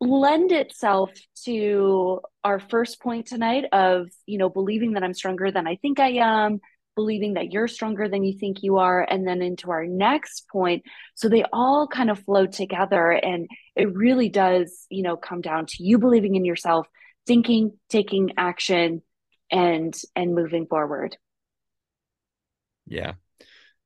lend 0.00 0.52
itself 0.52 1.10
to 1.44 2.20
our 2.44 2.60
first 2.60 3.00
point 3.00 3.26
tonight 3.26 3.64
of, 3.72 4.08
you 4.26 4.38
know, 4.38 4.48
believing 4.48 4.92
that 4.92 5.02
I'm 5.02 5.14
stronger 5.14 5.50
than 5.50 5.66
I 5.66 5.76
think 5.76 6.00
I 6.00 6.14
am, 6.18 6.60
believing 6.96 7.34
that 7.34 7.52
you're 7.52 7.68
stronger 7.68 8.08
than 8.08 8.24
you 8.24 8.38
think 8.38 8.62
you 8.62 8.78
are, 8.78 9.02
and 9.02 9.26
then 9.26 9.40
into 9.40 9.70
our 9.70 9.86
next 9.86 10.48
point. 10.50 10.82
So 11.14 11.28
they 11.28 11.44
all 11.52 11.86
kind 11.86 12.10
of 12.10 12.18
flow 12.18 12.46
together. 12.46 13.10
And 13.10 13.48
it 13.74 13.94
really 13.94 14.28
does, 14.28 14.86
you 14.90 15.02
know, 15.02 15.16
come 15.16 15.40
down 15.40 15.66
to 15.66 15.82
you 15.82 15.98
believing 15.98 16.34
in 16.34 16.44
yourself, 16.44 16.86
thinking, 17.26 17.72
taking 17.88 18.32
action, 18.36 19.02
and 19.50 19.94
and 20.14 20.34
moving 20.34 20.66
forward. 20.66 21.16
Yeah. 22.86 23.14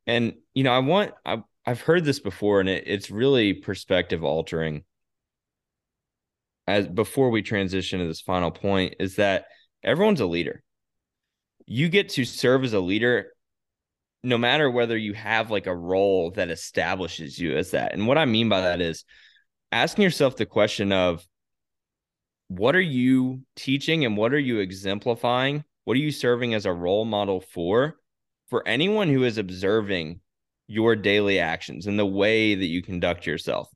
And 0.07 0.35
you 0.55 0.65
know, 0.65 0.73
I 0.73 0.79
want 0.81 1.13
I 1.25 1.43
I've 1.67 1.81
heard 1.81 2.05
this 2.05 2.21
before 2.21 2.61
and 2.61 2.69
it, 2.69 2.85
it's 2.87 3.11
really 3.11 3.55
perspective 3.55 4.25
altering. 4.25 4.85
As 6.67 6.87
before 6.87 7.31
we 7.31 7.43
transition 7.43 8.01
to 8.01 8.07
this 8.07 8.21
final 8.21 8.51
point, 8.51 8.97
is 9.01 9.17
that 9.17 9.47
everyone's 9.83 10.21
a 10.21 10.27
leader 10.27 10.63
you 11.71 11.89
get 11.89 12.09
to 12.09 12.25
serve 12.25 12.65
as 12.65 12.73
a 12.73 12.81
leader 12.81 13.29
no 14.25 14.37
matter 14.37 14.69
whether 14.69 14.99
you 14.99 15.15
have 15.15 15.53
like 15.53 15.69
a 15.69 15.75
role 15.75 16.33
that 16.33 16.51
establishes 16.51 17.39
you 17.39 17.57
as 17.57 17.71
that. 17.71 17.95
And 17.95 18.09
what 18.09 18.19
I 18.19 18.25
mean 18.25 18.49
by 18.49 18.63
that 18.63 18.81
is 18.81 19.05
asking 19.71 20.03
yourself 20.03 20.35
the 20.35 20.47
question 20.47 20.91
of 20.91 21.25
what 22.51 22.75
are 22.75 22.81
you 22.81 23.43
teaching 23.55 24.05
and 24.05 24.17
what 24.17 24.35
are 24.35 24.39
you 24.39 24.59
exemplifying? 24.59 25.63
What 25.85 25.97
are 25.97 26.01
you 26.01 26.11
serving 26.11 26.53
as 26.53 26.67
a 26.67 26.73
role 26.73 27.05
model 27.05 27.41
for? 27.41 27.95
For 28.49 28.67
anyone 28.67 29.09
who 29.09 29.23
is 29.23 29.39
observing 29.39 30.19
your 30.67 30.97
daily 30.97 31.39
actions 31.39 31.87
and 31.87 31.97
the 31.97 32.05
way 32.05 32.57
that 32.57 32.67
you 32.67 32.83
conduct 32.83 33.25
yourself. 33.25 33.69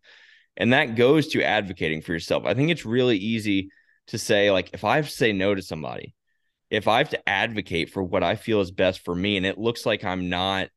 And 0.57 0.73
that 0.73 0.97
goes 0.97 1.29
to 1.29 1.45
advocating 1.45 2.03
for 2.03 2.13
yourself. 2.15 2.47
I 2.47 2.55
think 2.55 2.73
it's 2.73 2.85
really 2.85 3.17
easy 3.17 3.71
to 4.09 4.19
say, 4.19 4.51
like, 4.51 4.71
if 4.73 4.83
I 4.83 4.97
have 4.97 5.07
to 5.07 5.13
say 5.13 5.33
no 5.33 5.55
to 5.55 5.63
somebody, 5.63 6.17
if 6.69 6.89
I 6.89 6.99
have 6.99 7.11
to 7.11 7.29
advocate 7.29 7.91
for 7.91 8.03
what 8.03 8.25
I 8.25 8.35
feel 8.35 8.61
is 8.61 8.73
best 8.73 9.05
for 9.05 9.15
me, 9.15 9.37
and 9.37 9.47
it 9.47 9.57
looks 9.57 9.87
like 9.87 10.03
I'm 10.03 10.29
not 10.29 10.69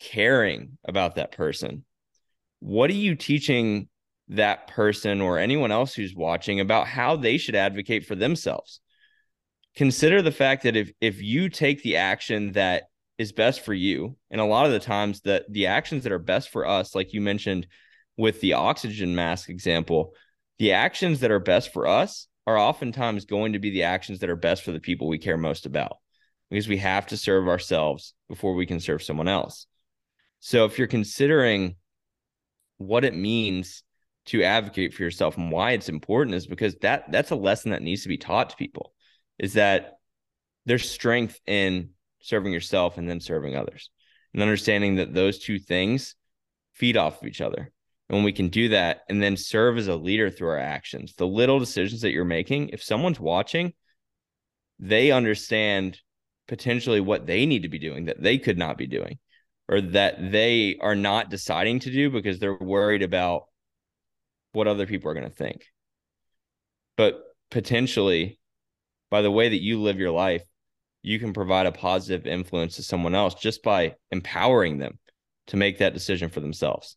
caring 0.00 0.76
about 0.84 1.14
that 1.14 1.32
person, 1.32 1.86
what 2.60 2.90
are 2.90 2.94
you 2.94 3.14
teaching 3.14 3.88
that 4.28 4.68
person 4.68 5.20
or 5.20 5.38
anyone 5.38 5.70
else 5.70 5.94
who's 5.94 6.14
watching 6.14 6.60
about 6.60 6.86
how 6.86 7.16
they 7.16 7.36
should 7.36 7.54
advocate 7.54 8.06
for 8.06 8.14
themselves? 8.14 8.80
Consider 9.76 10.22
the 10.22 10.32
fact 10.32 10.62
that 10.62 10.76
if 10.76 10.92
if 11.00 11.20
you 11.22 11.48
take 11.48 11.82
the 11.82 11.96
action 11.96 12.52
that 12.52 12.84
is 13.18 13.32
best 13.32 13.60
for 13.60 13.74
you, 13.74 14.16
and 14.30 14.40
a 14.40 14.44
lot 14.44 14.66
of 14.66 14.72
the 14.72 14.80
times 14.80 15.20
that 15.22 15.44
the 15.52 15.66
actions 15.66 16.04
that 16.04 16.12
are 16.12 16.18
best 16.18 16.50
for 16.50 16.66
us, 16.66 16.94
like 16.94 17.12
you 17.12 17.20
mentioned 17.20 17.66
with 18.16 18.40
the 18.40 18.54
oxygen 18.54 19.14
mask 19.14 19.48
example, 19.48 20.12
the 20.58 20.72
actions 20.72 21.20
that 21.20 21.30
are 21.30 21.40
best 21.40 21.72
for 21.72 21.86
us 21.86 22.28
are 22.46 22.58
oftentimes 22.58 23.24
going 23.24 23.54
to 23.54 23.58
be 23.58 23.70
the 23.70 23.84
actions 23.84 24.20
that 24.20 24.30
are 24.30 24.36
best 24.36 24.62
for 24.62 24.72
the 24.72 24.80
people 24.80 25.08
we 25.08 25.18
care 25.18 25.36
most 25.36 25.66
about 25.66 25.96
because 26.50 26.68
we 26.68 26.76
have 26.76 27.06
to 27.06 27.16
serve 27.16 27.48
ourselves 27.48 28.14
before 28.28 28.54
we 28.54 28.66
can 28.66 28.80
serve 28.80 29.02
someone 29.02 29.28
else. 29.28 29.66
So 30.40 30.64
if 30.66 30.78
you're 30.78 30.86
considering 30.86 31.76
what 32.78 33.04
it 33.04 33.14
means 33.14 33.82
to 34.26 34.42
advocate 34.42 34.94
for 34.94 35.02
yourself 35.02 35.36
and 35.36 35.50
why 35.50 35.72
it's 35.72 35.88
important 35.88 36.34
is 36.34 36.46
because 36.46 36.74
that 36.76 37.10
that's 37.12 37.30
a 37.30 37.36
lesson 37.36 37.70
that 37.70 37.82
needs 37.82 38.02
to 38.02 38.08
be 38.08 38.16
taught 38.16 38.50
to 38.50 38.56
people 38.56 38.92
is 39.38 39.54
that 39.54 39.98
there's 40.66 40.88
strength 40.88 41.38
in 41.46 41.90
serving 42.20 42.52
yourself 42.52 42.96
and 42.96 43.08
then 43.08 43.20
serving 43.20 43.56
others 43.56 43.90
and 44.32 44.42
understanding 44.42 44.96
that 44.96 45.12
those 45.12 45.38
two 45.38 45.58
things 45.58 46.14
feed 46.72 46.96
off 46.96 47.20
of 47.20 47.28
each 47.28 47.40
other. 47.40 47.70
And 48.08 48.16
when 48.16 48.24
we 48.24 48.32
can 48.32 48.48
do 48.48 48.70
that 48.70 49.02
and 49.08 49.22
then 49.22 49.36
serve 49.36 49.78
as 49.78 49.88
a 49.88 49.96
leader 49.96 50.30
through 50.30 50.48
our 50.48 50.58
actions, 50.58 51.14
the 51.14 51.26
little 51.26 51.58
decisions 51.58 52.02
that 52.02 52.12
you're 52.12 52.24
making, 52.24 52.70
if 52.70 52.82
someone's 52.82 53.20
watching, 53.20 53.72
they 54.78 55.10
understand 55.10 55.98
potentially 56.48 57.00
what 57.00 57.26
they 57.26 57.46
need 57.46 57.62
to 57.62 57.68
be 57.68 57.78
doing 57.78 58.06
that 58.06 58.22
they 58.22 58.38
could 58.38 58.58
not 58.58 58.76
be 58.76 58.86
doing 58.86 59.18
or 59.68 59.80
that 59.80 60.30
they 60.30 60.76
are 60.80 60.94
not 60.94 61.30
deciding 61.30 61.78
to 61.80 61.90
do 61.90 62.10
because 62.10 62.38
they're 62.38 62.58
worried 62.58 63.02
about 63.02 63.44
what 64.54 64.66
other 64.66 64.86
people 64.86 65.10
are 65.10 65.14
going 65.14 65.28
to 65.28 65.34
think. 65.34 65.66
But 66.96 67.22
potentially, 67.50 68.38
by 69.10 69.22
the 69.22 69.30
way 69.30 69.48
that 69.48 69.62
you 69.62 69.80
live 69.80 69.98
your 69.98 70.12
life, 70.12 70.42
you 71.02 71.18
can 71.18 71.32
provide 71.32 71.66
a 71.66 71.72
positive 71.72 72.26
influence 72.26 72.76
to 72.76 72.82
someone 72.82 73.14
else 73.14 73.34
just 73.34 73.62
by 73.62 73.96
empowering 74.10 74.78
them 74.78 74.98
to 75.48 75.56
make 75.56 75.78
that 75.78 75.92
decision 75.92 76.30
for 76.30 76.40
themselves. 76.40 76.96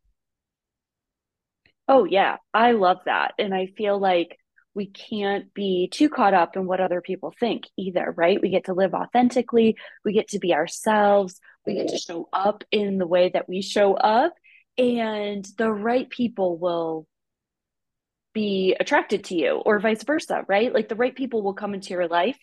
Oh, 1.88 2.06
yeah. 2.06 2.38
I 2.54 2.72
love 2.72 3.00
that. 3.06 3.34
And 3.38 3.54
I 3.54 3.68
feel 3.78 4.00
like 4.00 4.38
we 4.74 4.86
can't 4.86 5.54
be 5.54 5.90
too 5.92 6.08
caught 6.08 6.34
up 6.34 6.56
in 6.56 6.68
what 6.68 6.80
other 6.80 7.02
people 7.02 7.34
think 7.40 7.64
either, 7.78 8.14
right? 8.16 8.42
We 8.42 8.50
get 8.50 8.66
to 8.66 8.74
live 8.74 8.94
authentically, 8.94 9.76
we 10.06 10.14
get 10.14 10.30
to 10.30 10.40
be 10.40 10.54
ourselves, 10.54 11.40
we 11.66 11.74
get 11.74 11.88
to 11.90 11.98
show 11.98 12.30
up 12.32 12.64
in 12.72 13.00
the 13.00 13.08
way 13.08 13.30
that 13.30 13.50
we 13.50 13.62
show 13.62 13.96
up, 13.96 14.34
and 14.78 15.44
the 15.58 15.72
right 15.72 16.08
people 16.10 16.58
will 16.58 17.08
be 18.38 18.76
attracted 18.80 19.24
to 19.26 19.36
you, 19.36 19.52
or 19.66 19.80
vice 19.80 20.04
versa, 20.04 20.44
right? 20.48 20.72
Like 20.72 20.90
the 20.90 21.02
right 21.04 21.16
people 21.16 21.42
will 21.42 21.56
come 21.62 21.74
into 21.74 21.90
your 21.90 22.08
life, 22.08 22.38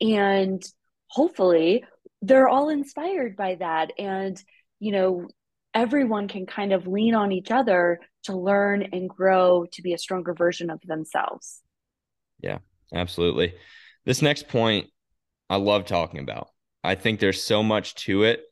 and 0.00 0.62
hopefully 1.06 1.84
they're 2.20 2.48
all 2.48 2.68
inspired 2.68 3.34
by 3.34 3.54
that. 3.56 3.92
And, 3.98 4.36
you 4.78 4.92
know, 4.92 5.28
everyone 5.72 6.28
can 6.28 6.44
kind 6.44 6.72
of 6.72 6.86
lean 6.86 7.14
on 7.14 7.32
each 7.32 7.50
other 7.50 8.00
to 8.24 8.36
learn 8.36 8.82
and 8.92 9.08
grow 9.08 9.64
to 9.72 9.82
be 9.82 9.94
a 9.94 9.98
stronger 9.98 10.34
version 10.34 10.68
of 10.68 10.80
themselves. 10.82 11.62
Yeah, 12.40 12.58
absolutely. 12.92 13.54
This 14.04 14.20
next 14.20 14.48
point 14.48 14.88
I 15.48 15.56
love 15.56 15.86
talking 15.86 16.20
about. 16.20 16.48
I 16.84 16.94
think 16.94 17.20
there's 17.20 17.42
so 17.42 17.62
much 17.62 17.94
to 18.06 18.24
it. 18.24 18.42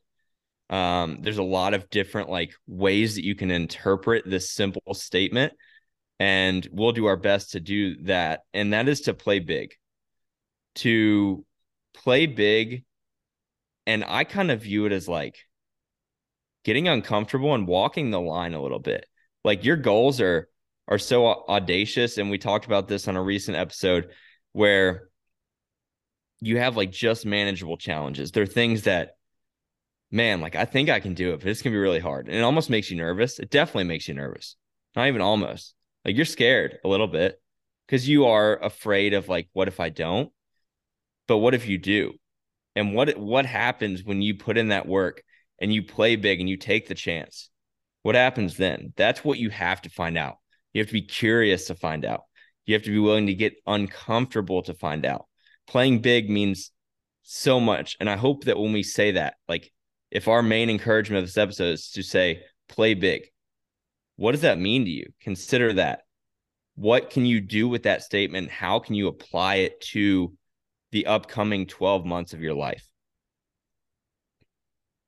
Um, 0.69 1.19
there's 1.21 1.37
a 1.37 1.43
lot 1.43 1.73
of 1.73 1.89
different 1.89 2.29
like 2.29 2.51
ways 2.67 3.15
that 3.15 3.25
you 3.25 3.35
can 3.35 3.51
interpret 3.51 4.23
this 4.25 4.51
simple 4.51 4.93
statement, 4.93 5.53
and 6.19 6.67
we'll 6.71 6.91
do 6.91 7.05
our 7.05 7.17
best 7.17 7.51
to 7.51 7.59
do 7.59 8.03
that. 8.03 8.41
And 8.53 8.73
that 8.73 8.87
is 8.87 9.01
to 9.01 9.13
play 9.13 9.39
big. 9.39 9.73
To 10.75 11.45
play 11.93 12.25
big, 12.27 12.83
and 13.85 14.03
I 14.07 14.23
kind 14.23 14.51
of 14.51 14.61
view 14.61 14.85
it 14.85 14.91
as 14.91 15.07
like 15.07 15.37
getting 16.63 16.87
uncomfortable 16.87 17.53
and 17.55 17.67
walking 17.67 18.11
the 18.11 18.19
line 18.19 18.53
a 18.53 18.61
little 18.61 18.79
bit. 18.79 19.05
Like 19.43 19.63
your 19.63 19.77
goals 19.77 20.19
are 20.21 20.49
are 20.87 20.97
so 20.97 21.25
audacious 21.47 22.17
and 22.17 22.29
we 22.29 22.37
talked 22.37 22.65
about 22.65 22.87
this 22.87 23.07
on 23.07 23.15
a 23.15 23.23
recent 23.23 23.57
episode 23.57 24.09
where 24.53 25.09
you 26.39 26.57
have 26.57 26.77
like 26.77 26.91
just 26.91 27.25
manageable 27.25 27.77
challenges. 27.77 28.31
They're 28.31 28.45
things 28.45 28.83
that 28.83 29.17
man, 30.11 30.41
like 30.41 30.55
I 30.55 30.65
think 30.65 30.89
I 30.89 30.99
can 30.99 31.13
do 31.13 31.33
it, 31.33 31.39
but 31.39 31.47
it's 31.49 31.61
going 31.61 31.71
to 31.71 31.75
be 31.75 31.81
really 31.81 31.99
hard. 31.99 32.27
And 32.27 32.37
it 32.37 32.41
almost 32.41 32.69
makes 32.69 32.91
you 32.91 32.97
nervous. 32.97 33.39
It 33.39 33.49
definitely 33.49 33.85
makes 33.85 34.07
you 34.07 34.13
nervous. 34.13 34.55
Not 34.95 35.07
even 35.07 35.21
almost. 35.21 35.73
Like 36.07 36.15
you're 36.15 36.25
scared 36.25 36.79
a 36.85 36.87
little 36.87 37.07
bit 37.07 37.39
because 37.85 38.07
you 38.07 38.27
are 38.27 38.57
afraid 38.63 39.13
of 39.13 39.27
like 39.27 39.49
what 39.51 39.67
if 39.67 39.81
I 39.81 39.89
don't? 39.89 40.31
But 41.27 41.39
what 41.39 41.53
if 41.53 41.67
you 41.67 41.77
do? 41.77 42.13
And 42.77 42.95
what 42.95 43.17
what 43.17 43.45
happens 43.45 44.03
when 44.05 44.21
you 44.21 44.35
put 44.35 44.57
in 44.57 44.69
that 44.69 44.87
work 44.87 45.21
and 45.59 45.73
you 45.73 45.83
play 45.83 46.15
big 46.15 46.39
and 46.39 46.47
you 46.47 46.55
take 46.55 46.87
the 46.87 46.95
chance, 46.95 47.49
what 48.03 48.15
happens 48.15 48.55
then? 48.55 48.93
That's 48.95 49.25
what 49.25 49.37
you 49.37 49.49
have 49.49 49.81
to 49.81 49.89
find 49.89 50.17
out. 50.17 50.37
You 50.73 50.79
have 50.79 50.87
to 50.87 50.93
be 50.93 51.01
curious 51.01 51.67
to 51.67 51.75
find 51.75 52.05
out. 52.05 52.21
You 52.65 52.75
have 52.75 52.83
to 52.83 52.91
be 52.91 52.99
willing 52.99 53.27
to 53.27 53.33
get 53.33 53.55
uncomfortable 53.65 54.61
to 54.63 54.73
find 54.73 55.05
out. 55.05 55.25
Playing 55.67 55.99
big 55.99 56.29
means 56.29 56.71
so 57.23 57.59
much. 57.59 57.97
And 57.99 58.09
I 58.09 58.15
hope 58.15 58.45
that 58.45 58.57
when 58.57 58.71
we 58.71 58.83
say 58.83 59.11
that, 59.11 59.35
like 59.49 59.73
if 60.11 60.29
our 60.29 60.41
main 60.41 60.69
encouragement 60.69 61.19
of 61.19 61.25
this 61.25 61.37
episode 61.37 61.73
is 61.73 61.91
to 61.91 62.03
say, 62.03 62.43
play 62.69 62.93
big, 62.93 63.23
what 64.17 64.33
does 64.33 64.41
that 64.41 64.59
mean 64.59 64.85
to 64.85 64.91
you? 64.91 65.05
Consider 65.21 65.73
that. 65.73 66.01
What 66.75 67.09
can 67.09 67.25
you 67.25 67.39
do 67.39 67.67
with 67.67 67.83
that 67.83 68.03
statement? 68.03 68.51
How 68.51 68.79
can 68.79 68.95
you 68.95 69.07
apply 69.07 69.55
it 69.55 69.81
to 69.93 70.33
the 70.91 71.07
upcoming 71.07 71.65
12 71.65 72.05
months 72.05 72.33
of 72.33 72.41
your 72.41 72.53
life? 72.53 72.87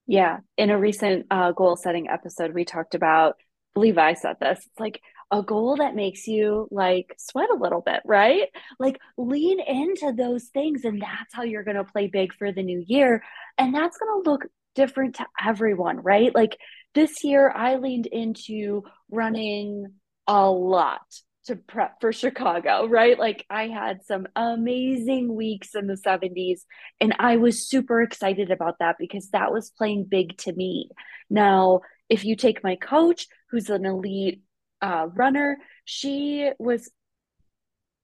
Yeah. 0.07 0.37
In 0.57 0.71
a 0.71 0.79
recent 0.79 1.27
uh, 1.29 1.51
goal 1.51 1.75
setting 1.75 2.07
episode, 2.09 2.53
we 2.53 2.65
talked 2.65 2.95
about, 2.95 3.35
I 3.39 3.43
believe 3.75 3.97
I 3.97 4.13
said 4.13 4.37
this, 4.39 4.57
it's 4.57 4.79
like 4.79 5.01
a 5.31 5.43
goal 5.43 5.75
that 5.77 5.95
makes 5.95 6.25
you 6.27 6.67
like 6.71 7.15
sweat 7.19 7.51
a 7.51 7.57
little 7.57 7.81
bit, 7.81 8.01
right? 8.05 8.47
Like 8.79 8.99
lean 9.17 9.59
into 9.59 10.11
those 10.11 10.45
things. 10.45 10.83
And 10.83 10.99
that's 10.99 11.33
how 11.33 11.43
you're 11.43 11.63
going 11.63 11.77
to 11.77 11.83
play 11.83 12.07
big 12.07 12.33
for 12.33 12.51
the 12.51 12.63
new 12.63 12.83
year. 12.87 13.23
And 13.59 13.73
that's 13.73 13.97
going 13.97 14.23
to 14.23 14.29
look 14.29 14.45
different 14.73 15.15
to 15.15 15.27
everyone, 15.43 15.97
right? 15.97 16.33
Like 16.33 16.57
this 16.95 17.23
year, 17.23 17.51
I 17.51 17.75
leaned 17.75 18.07
into 18.07 18.83
running 19.11 19.93
a 20.27 20.49
lot 20.49 21.01
to 21.45 21.55
prep 21.55 21.99
for 21.99 22.13
Chicago, 22.13 22.85
right? 22.87 23.17
Like 23.17 23.45
I 23.49 23.67
had 23.67 24.05
some 24.05 24.27
amazing 24.35 25.33
weeks 25.33 25.73
in 25.73 25.87
the 25.87 25.95
70s 25.95 26.61
and 27.01 27.15
I 27.17 27.37
was 27.37 27.67
super 27.67 28.01
excited 28.01 28.51
about 28.51 28.75
that 28.79 28.97
because 28.99 29.29
that 29.29 29.51
was 29.51 29.71
playing 29.71 30.05
big 30.05 30.37
to 30.39 30.53
me. 30.53 30.91
Now, 31.29 31.81
if 32.07 32.23
you 32.23 32.35
take 32.35 32.63
my 32.63 32.75
coach, 32.75 33.27
who's 33.49 33.69
an 33.69 33.85
elite 33.85 34.43
uh, 34.81 35.07
runner, 35.13 35.57
she 35.85 36.51
was 36.59 36.91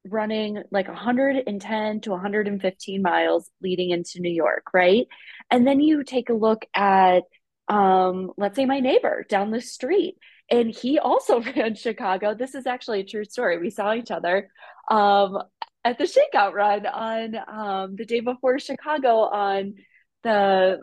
running 0.08 0.62
like 0.72 0.88
110 0.88 2.02
to 2.02 2.12
115 2.12 3.02
miles 3.02 3.50
leading 3.62 3.89
into 3.89 4.22
New 4.22 4.32
York, 4.32 4.68
right? 4.74 5.08
And 5.52 5.68
then 5.68 5.80
you 5.80 6.04
take 6.04 6.30
a 6.30 6.34
look 6.34 6.65
at 6.76 7.24
um 7.68 8.32
let's 8.38 8.56
say 8.56 8.65
my 8.65 8.80
neighbor 8.80 9.26
down 9.28 9.50
the 9.50 9.60
street 9.60 10.18
and 10.49 10.69
he 10.69 10.99
also 10.99 11.41
ran 11.55 11.75
Chicago. 11.75 12.34
This 12.34 12.55
is 12.55 12.65
actually 12.65 13.01
a 13.01 13.05
true 13.05 13.25
story. 13.25 13.58
We 13.58 13.69
saw 13.69 13.93
each 13.93 14.12
other 14.12 14.49
um, 14.89 15.41
at 15.84 15.97
the 15.97 16.05
shakeout 16.05 16.53
run 16.53 16.86
on 16.86 17.36
um, 17.47 17.95
the 17.95 18.05
day 18.05 18.19
before 18.19 18.60
Chicago 18.60 19.19
on 19.21 19.75
the 20.23 20.79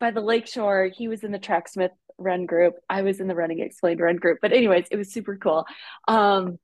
by 0.00 0.10
the 0.10 0.20
lakeshore. 0.20 0.90
He 0.94 1.08
was 1.08 1.24
in 1.24 1.32
the 1.32 1.38
Tracksmith 1.38 1.92
run 2.18 2.46
group. 2.46 2.74
I 2.88 3.02
was 3.02 3.20
in 3.20 3.26
the 3.26 3.34
Running 3.34 3.60
Explained 3.60 4.00
run 4.00 4.16
group. 4.16 4.38
But 4.40 4.52
anyways, 4.52 4.86
it 4.90 4.96
was 4.96 5.12
super 5.12 5.36
cool. 5.36 5.66
Um, 6.06 6.58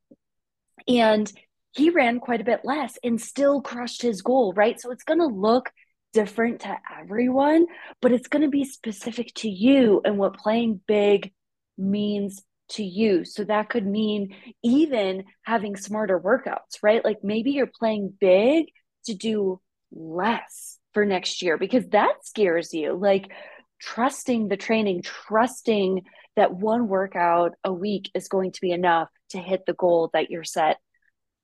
and 0.86 1.30
he 1.72 1.90
ran 1.90 2.20
quite 2.20 2.40
a 2.40 2.44
bit 2.44 2.60
less 2.64 2.98
and 3.04 3.20
still 3.20 3.60
crushed 3.60 4.02
his 4.02 4.22
goal, 4.22 4.52
right? 4.54 4.80
So 4.80 4.90
it's 4.90 5.04
going 5.04 5.20
to 5.20 5.26
look 5.26 5.70
different 6.12 6.60
to 6.60 6.76
everyone, 7.00 7.66
but 8.02 8.12
it's 8.12 8.26
going 8.26 8.42
to 8.42 8.48
be 8.48 8.64
specific 8.64 9.32
to 9.34 9.48
you 9.48 10.00
and 10.04 10.18
what 10.18 10.36
playing 10.36 10.80
big 10.86 11.32
means 11.80 12.42
to 12.70 12.84
you. 12.84 13.24
So 13.24 13.44
that 13.44 13.68
could 13.68 13.86
mean 13.86 14.34
even 14.62 15.24
having 15.42 15.76
smarter 15.76 16.20
workouts, 16.20 16.78
right? 16.82 17.04
Like 17.04 17.18
maybe 17.22 17.52
you're 17.52 17.66
playing 17.66 18.14
big 18.20 18.66
to 19.06 19.14
do 19.14 19.60
less 19.92 20.78
for 20.94 21.04
next 21.04 21.42
year 21.42 21.58
because 21.58 21.88
that 21.88 22.24
scares 22.24 22.72
you. 22.72 22.94
Like 22.94 23.30
trusting 23.80 24.48
the 24.48 24.56
training, 24.56 25.02
trusting 25.02 26.02
that 26.36 26.54
one 26.54 26.88
workout 26.88 27.54
a 27.64 27.72
week 27.72 28.10
is 28.14 28.28
going 28.28 28.52
to 28.52 28.60
be 28.60 28.70
enough 28.70 29.08
to 29.30 29.38
hit 29.38 29.66
the 29.66 29.72
goal 29.72 30.10
that 30.12 30.30
you're 30.30 30.44
set 30.44 30.78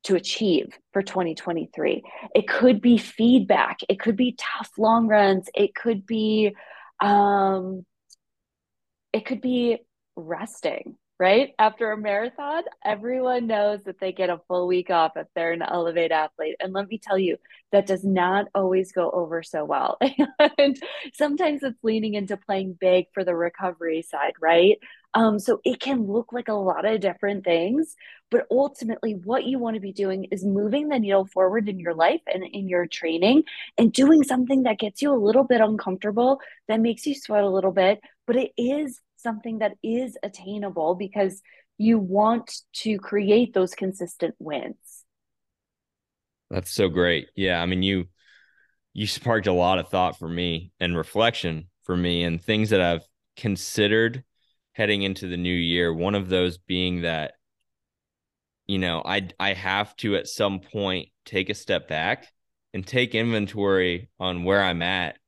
to 0.05 0.14
achieve 0.14 0.68
for 0.92 1.03
2023. 1.03 2.03
It 2.35 2.46
could 2.46 2.81
be 2.81 2.99
feedback, 2.99 3.79
it 3.88 3.99
could 3.99 4.16
be 4.16 4.37
tough 4.38 4.70
long 4.79 5.09
runs, 5.09 5.49
it 5.55 5.75
could 5.75 6.07
be 6.07 6.55
um 7.03 7.85
it 9.12 9.27
could 9.27 9.40
be 9.40 9.79
resting 10.17 10.97
right? 11.19 11.55
After 11.59 11.93
a 11.93 11.97
marathon, 11.97 12.65
everyone 12.85 13.47
knows 13.47 13.83
that 13.85 13.99
they 14.01 14.13
get 14.13 14.29
a 14.29 14.41
full 14.49 14.67
week 14.67 14.91
off 14.91 15.13
if 15.17 15.27
they're 15.35 15.53
an 15.53 15.63
Elevate 15.63 16.13
athlete. 16.13 16.57
And 16.61 16.73
let 16.75 16.89
me 16.89 16.99
tell 16.99 17.19
you, 17.19 17.39
that 17.73 17.87
does 17.87 18.05
not 18.05 18.47
always 18.55 18.93
go 18.93 19.11
over 19.11 19.43
so 19.43 19.65
well. 19.65 19.99
and 20.59 20.81
sometimes 21.15 21.63
it's 21.63 21.83
leaning 21.83 22.15
into 22.15 22.37
playing 22.37 22.77
big 22.79 23.07
for 23.15 23.25
the 23.25 23.35
recovery 23.35 24.03
side, 24.03 24.35
right? 24.41 24.79
Um, 25.15 25.39
so 25.39 25.61
it 25.65 25.81
can 25.81 26.07
look 26.07 26.33
like 26.33 26.49
a 26.49 26.53
lot 26.53 26.85
of 26.85 27.01
different 27.01 27.45
things, 27.45 27.97
but 28.31 28.47
ultimately, 28.51 29.15
what 29.15 29.45
you 29.45 29.59
want 29.59 29.75
to 29.75 29.81
be 29.81 29.93
doing 29.93 30.25
is 30.25 30.45
moving 30.45 30.89
the 30.89 30.99
needle 30.99 31.27
forward 31.27 31.71
in 31.71 31.79
your 31.79 31.95
life 31.95 32.21
and 32.27 32.45
in 32.45 32.69
your 32.69 32.87
training 32.87 33.45
and 33.79 33.93
doing 33.93 34.23
something 34.25 34.65
that 34.65 34.79
gets 34.79 35.01
you 35.01 35.15
a 35.15 35.17
little 35.17 35.45
bit 35.45 35.63
uncomfortable, 35.63 36.41
that 36.69 36.81
makes 36.81 37.07
you 37.07 37.15
sweat 37.15 37.45
a 37.45 37.49
little 37.49 37.73
bit, 37.73 38.01
but 38.27 38.37
it 38.37 38.51
is 38.59 39.01
something 39.17 39.59
that 39.59 39.75
is 39.83 40.17
attainable 40.23 40.95
because 40.95 41.43
you 41.79 41.99
want 41.99 42.53
to 42.73 42.99
create 42.99 43.55
those 43.55 43.75
consistent 43.75 44.35
wins. 44.39 45.05
That's 46.51 46.71
so 46.71 46.89
great. 46.89 47.29
Yeah, 47.35 47.61
I 47.61 47.67
mean 47.67 47.83
you 47.83 48.07
you 48.93 49.07
sparked 49.07 49.47
a 49.47 49.53
lot 49.53 49.79
of 49.79 49.89
thought 49.89 50.19
for 50.19 50.29
me 50.29 50.73
and 50.81 50.97
reflection 50.97 51.69
for 51.83 51.97
me 51.97 52.25
and 52.25 52.43
things 52.43 52.71
that 52.71 52.81
I've 52.81 53.07
considered 53.37 54.25
heading 54.73 55.03
into 55.03 55.27
the 55.27 55.37
new 55.37 55.55
year. 55.55 55.93
One 55.93 56.15
of 56.15 56.29
those 56.29 56.59
being 56.59 57.03
that 57.03 57.35
you 58.67 58.79
know, 58.79 59.03
I 59.05 59.29
I 59.39 59.53
have 59.53 59.97
to 59.99 60.17
at 60.17 60.27
some 60.27 60.61
point 60.61 61.09
take 61.25 61.51
a 61.51 61.55
step 61.55 61.89
back 61.89 62.27
and 62.75 62.87
take 62.87 63.15
inventory 63.15 64.11
on 64.19 64.45
where 64.45 64.63
I'm 64.63 64.83
at 64.83 65.19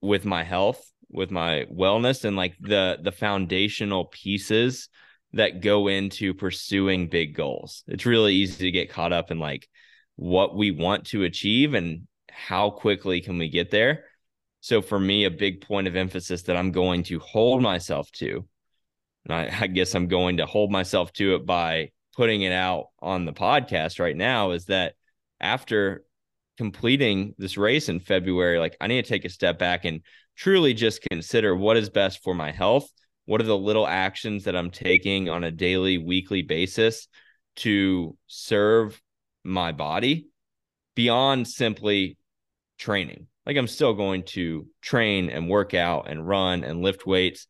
with 0.00 0.24
my 0.24 0.44
health 0.44 0.92
with 1.10 1.30
my 1.30 1.66
wellness 1.72 2.24
and 2.24 2.36
like 2.36 2.56
the 2.60 2.98
the 3.02 3.12
foundational 3.12 4.06
pieces 4.06 4.88
that 5.32 5.60
go 5.60 5.88
into 5.88 6.34
pursuing 6.34 7.08
big 7.08 7.34
goals. 7.34 7.82
It's 7.88 8.06
really 8.06 8.34
easy 8.34 8.66
to 8.66 8.70
get 8.70 8.90
caught 8.90 9.12
up 9.12 9.30
in 9.30 9.38
like 9.38 9.68
what 10.16 10.56
we 10.56 10.70
want 10.70 11.06
to 11.06 11.24
achieve 11.24 11.74
and 11.74 12.06
how 12.30 12.70
quickly 12.70 13.20
can 13.20 13.38
we 13.38 13.48
get 13.48 13.70
there. 13.70 14.04
So 14.60 14.80
for 14.80 14.98
me, 14.98 15.24
a 15.24 15.30
big 15.30 15.60
point 15.60 15.88
of 15.88 15.96
emphasis 15.96 16.42
that 16.42 16.56
I'm 16.56 16.72
going 16.72 17.02
to 17.04 17.18
hold 17.18 17.62
myself 17.62 18.10
to, 18.12 18.46
and 19.24 19.34
I, 19.34 19.54
I 19.60 19.66
guess 19.66 19.94
I'm 19.94 20.08
going 20.08 20.38
to 20.38 20.46
hold 20.46 20.70
myself 20.70 21.12
to 21.14 21.34
it 21.34 21.44
by 21.44 21.90
putting 22.16 22.42
it 22.42 22.52
out 22.52 22.86
on 23.00 23.24
the 23.24 23.32
podcast 23.32 23.98
right 23.98 24.16
now, 24.16 24.52
is 24.52 24.66
that 24.66 24.94
after 25.40 26.04
completing 26.56 27.34
this 27.36 27.56
race 27.56 27.88
in 27.88 28.00
February, 28.00 28.58
like 28.58 28.76
I 28.80 28.86
need 28.86 29.04
to 29.04 29.08
take 29.08 29.24
a 29.24 29.28
step 29.28 29.58
back 29.58 29.84
and 29.84 30.00
truly 30.36 30.74
just 30.74 31.02
consider 31.02 31.54
what 31.54 31.76
is 31.76 31.90
best 31.90 32.22
for 32.22 32.34
my 32.34 32.50
health. 32.50 32.88
What 33.26 33.40
are 33.40 33.44
the 33.44 33.56
little 33.56 33.86
actions 33.86 34.44
that 34.44 34.56
I'm 34.56 34.70
taking 34.70 35.28
on 35.28 35.44
a 35.44 35.50
daily, 35.50 35.98
weekly 35.98 36.42
basis 36.42 37.08
to 37.56 38.16
serve 38.26 39.00
my 39.42 39.72
body 39.72 40.28
beyond 40.94 41.48
simply 41.48 42.18
training? 42.78 43.26
Like 43.46 43.56
I'm 43.56 43.68
still 43.68 43.94
going 43.94 44.24
to 44.24 44.66
train 44.82 45.30
and 45.30 45.48
work 45.48 45.74
out 45.74 46.08
and 46.10 46.26
run 46.26 46.64
and 46.64 46.82
lift 46.82 47.06
weights, 47.06 47.46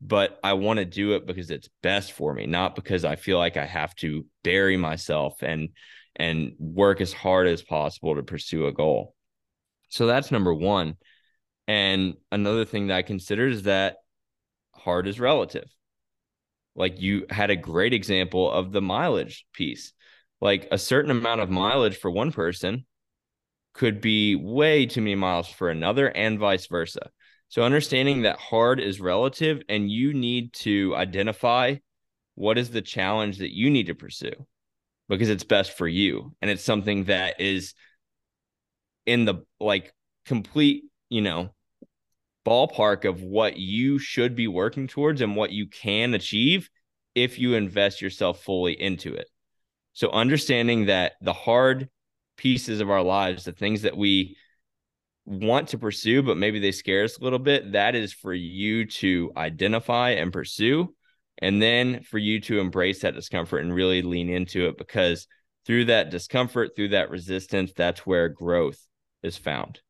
but 0.00 0.38
I 0.44 0.54
want 0.54 0.78
to 0.78 0.84
do 0.84 1.12
it 1.14 1.26
because 1.26 1.50
it's 1.50 1.68
best 1.82 2.12
for 2.12 2.32
me, 2.32 2.46
not 2.46 2.74
because 2.74 3.04
I 3.04 3.16
feel 3.16 3.38
like 3.38 3.56
I 3.56 3.66
have 3.66 3.94
to 3.96 4.26
bury 4.42 4.76
myself 4.76 5.42
and 5.42 5.70
and 6.18 6.52
work 6.58 7.00
as 7.00 7.12
hard 7.12 7.46
as 7.46 7.62
possible 7.62 8.14
to 8.16 8.22
pursue 8.22 8.66
a 8.66 8.72
goal. 8.72 9.14
So 9.88 10.06
that's 10.06 10.30
number 10.30 10.52
1. 10.54 10.96
And 11.68 12.14
another 12.30 12.64
thing 12.64 12.88
that 12.88 12.96
I 12.96 13.02
consider 13.02 13.48
is 13.48 13.64
that 13.64 13.96
hard 14.74 15.06
is 15.06 15.18
relative. 15.18 15.68
Like 16.74 17.00
you 17.00 17.26
had 17.30 17.50
a 17.50 17.56
great 17.56 17.92
example 17.92 18.50
of 18.50 18.72
the 18.72 18.82
mileage 18.82 19.46
piece. 19.52 19.92
Like 20.40 20.68
a 20.70 20.78
certain 20.78 21.10
amount 21.10 21.40
of 21.40 21.50
mileage 21.50 21.96
for 21.96 22.10
one 22.10 22.30
person 22.30 22.84
could 23.76 24.00
be 24.00 24.34
way 24.34 24.86
too 24.86 25.00
many 25.00 25.14
miles 25.14 25.48
for 25.48 25.70
another, 25.70 26.08
and 26.08 26.38
vice 26.38 26.66
versa. 26.66 27.10
So, 27.48 27.62
understanding 27.62 28.22
that 28.22 28.38
hard 28.38 28.80
is 28.80 29.00
relative 29.00 29.62
and 29.68 29.90
you 29.90 30.12
need 30.14 30.52
to 30.54 30.94
identify 30.96 31.76
what 32.34 32.58
is 32.58 32.70
the 32.70 32.82
challenge 32.82 33.38
that 33.38 33.54
you 33.54 33.70
need 33.70 33.86
to 33.86 33.94
pursue 33.94 34.32
because 35.08 35.28
it's 35.28 35.44
best 35.44 35.76
for 35.76 35.86
you. 35.86 36.34
And 36.42 36.50
it's 36.50 36.64
something 36.64 37.04
that 37.04 37.40
is 37.40 37.74
in 39.04 39.24
the 39.24 39.44
like 39.60 39.94
complete, 40.24 40.84
you 41.08 41.22
know, 41.22 41.54
ballpark 42.46 43.04
of 43.04 43.22
what 43.22 43.56
you 43.56 43.98
should 43.98 44.36
be 44.36 44.46
working 44.46 44.86
towards 44.86 45.20
and 45.20 45.34
what 45.34 45.50
you 45.50 45.66
can 45.66 46.14
achieve 46.14 46.70
if 47.14 47.38
you 47.38 47.54
invest 47.54 48.00
yourself 48.00 48.42
fully 48.42 48.80
into 48.80 49.14
it. 49.14 49.28
So 49.94 50.10
understanding 50.10 50.86
that 50.86 51.14
the 51.20 51.32
hard 51.32 51.88
pieces 52.36 52.80
of 52.80 52.90
our 52.90 53.02
lives, 53.02 53.44
the 53.44 53.52
things 53.52 53.82
that 53.82 53.96
we 53.96 54.36
want 55.24 55.68
to 55.68 55.78
pursue, 55.78 56.22
but 56.22 56.36
maybe 56.36 56.60
they 56.60 56.72
scare 56.72 57.04
us 57.04 57.18
a 57.18 57.24
little 57.24 57.38
bit, 57.38 57.72
that 57.72 57.94
is 57.94 58.12
for 58.12 58.32
you 58.32 58.86
to 58.86 59.32
identify 59.36 60.10
and 60.10 60.32
pursue. 60.32 60.94
And 61.38 61.60
then 61.60 62.02
for 62.02 62.18
you 62.18 62.40
to 62.42 62.60
embrace 62.60 63.00
that 63.00 63.14
discomfort 63.14 63.62
and 63.62 63.74
really 63.74 64.02
lean 64.02 64.30
into 64.30 64.68
it 64.68 64.78
because 64.78 65.26
through 65.66 65.86
that 65.86 66.10
discomfort, 66.10 66.70
through 66.74 66.88
that 66.88 67.10
resistance, 67.10 67.72
that's 67.76 68.06
where 68.06 68.28
growth 68.28 68.78
is 69.22 69.36
found. 69.36 69.80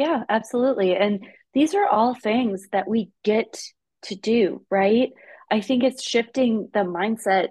Yeah, 0.00 0.24
absolutely. 0.30 0.96
And 0.96 1.26
these 1.52 1.74
are 1.74 1.86
all 1.86 2.14
things 2.14 2.68
that 2.72 2.88
we 2.88 3.10
get 3.22 3.60
to 4.04 4.14
do, 4.14 4.64
right? 4.70 5.10
I 5.50 5.60
think 5.60 5.84
it's 5.84 6.02
shifting 6.02 6.70
the 6.72 6.80
mindset 6.80 7.48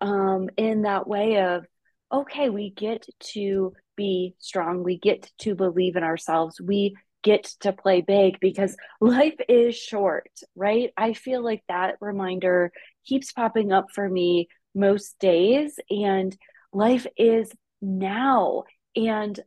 um, 0.00 0.50
in 0.56 0.82
that 0.82 1.08
way 1.08 1.40
of, 1.40 1.64
okay, 2.12 2.48
we 2.48 2.70
get 2.70 3.06
to 3.32 3.72
be 3.96 4.36
strong. 4.38 4.84
We 4.84 4.98
get 5.00 5.32
to 5.40 5.56
believe 5.56 5.96
in 5.96 6.04
ourselves. 6.04 6.60
We 6.60 6.94
get 7.24 7.42
to 7.62 7.72
play 7.72 8.02
big 8.02 8.38
because 8.40 8.76
life 9.00 9.40
is 9.48 9.74
short, 9.76 10.30
right? 10.54 10.92
I 10.96 11.12
feel 11.12 11.42
like 11.42 11.64
that 11.68 11.96
reminder 12.00 12.70
keeps 13.04 13.32
popping 13.32 13.72
up 13.72 13.86
for 13.92 14.08
me 14.08 14.46
most 14.76 15.18
days. 15.18 15.76
And 15.90 16.36
life 16.72 17.08
is 17.16 17.50
now. 17.82 18.62
And 18.94 19.40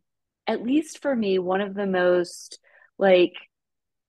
at 0.47 0.63
least 0.63 1.01
for 1.01 1.15
me, 1.15 1.39
one 1.39 1.62
of 1.62 1.73
the 1.73 1.88
most 1.88 2.60
like 2.97 3.34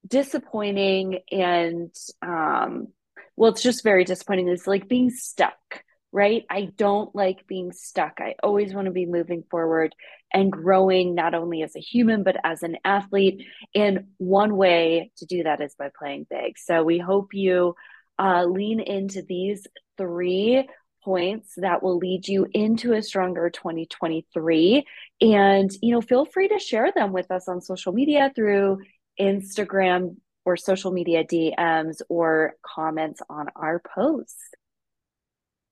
disappointing 0.07 1.21
and 1.33 1.91
um 2.21 2.89
well 3.37 3.51
it's 3.51 3.63
just 3.63 3.83
very 3.83 4.05
disappointing 4.05 4.49
is 4.49 4.67
like 4.67 4.87
being 4.87 5.09
stuck 5.09 5.83
right? 6.15 6.45
I 6.49 6.69
don't 6.77 7.13
like 7.13 7.45
being 7.49 7.73
stuck. 7.73 8.21
I 8.21 8.37
always 8.41 8.73
want 8.73 8.85
to 8.85 8.93
be 8.93 9.05
moving 9.05 9.43
forward 9.51 9.93
and 10.33 10.51
growing 10.51 11.17
not 11.17 11.35
only 11.35 11.63
as 11.65 11.75
a 11.75 11.81
human 11.81 12.23
but 12.23 12.37
as 12.45 12.63
an 12.63 12.77
athlete. 12.85 13.45
And 13.75 14.05
one 14.19 14.57
way 14.57 15.11
to 15.17 15.27
do 15.27 15.43
that 15.43 15.61
is 15.61 15.75
by 15.75 15.91
playing 15.99 16.29
big. 16.31 16.57
So 16.57 16.85
we 16.85 17.01
hope 17.01 17.35
you 17.35 17.75
uh, 18.17 18.45
lean 18.45 18.79
into 18.79 19.23
these 19.23 19.67
three 19.99 20.69
points 21.05 21.55
that 21.57 21.83
will 21.83 21.99
lead 21.99 22.27
you 22.27 22.47
into 22.53 22.95
a 22.95 23.03
stronger 23.03 23.51
2023 23.51 24.85
and 25.21 25.71
you 25.83 25.93
know 25.93 26.01
feel 26.01 26.25
free 26.25 26.49
to 26.49 26.59
share 26.59 26.91
them 26.95 27.13
with 27.13 27.31
us 27.31 27.47
on 27.49 27.61
social 27.61 27.93
media 27.93 28.33
through 28.35 28.79
instagram 29.21 30.17
or 30.45 30.57
social 30.57 30.93
media 30.93 31.25
dms 31.25 32.01
or 32.09 32.55
comments 32.63 33.21
on 33.29 33.49
our 33.57 33.81
posts. 33.95 34.43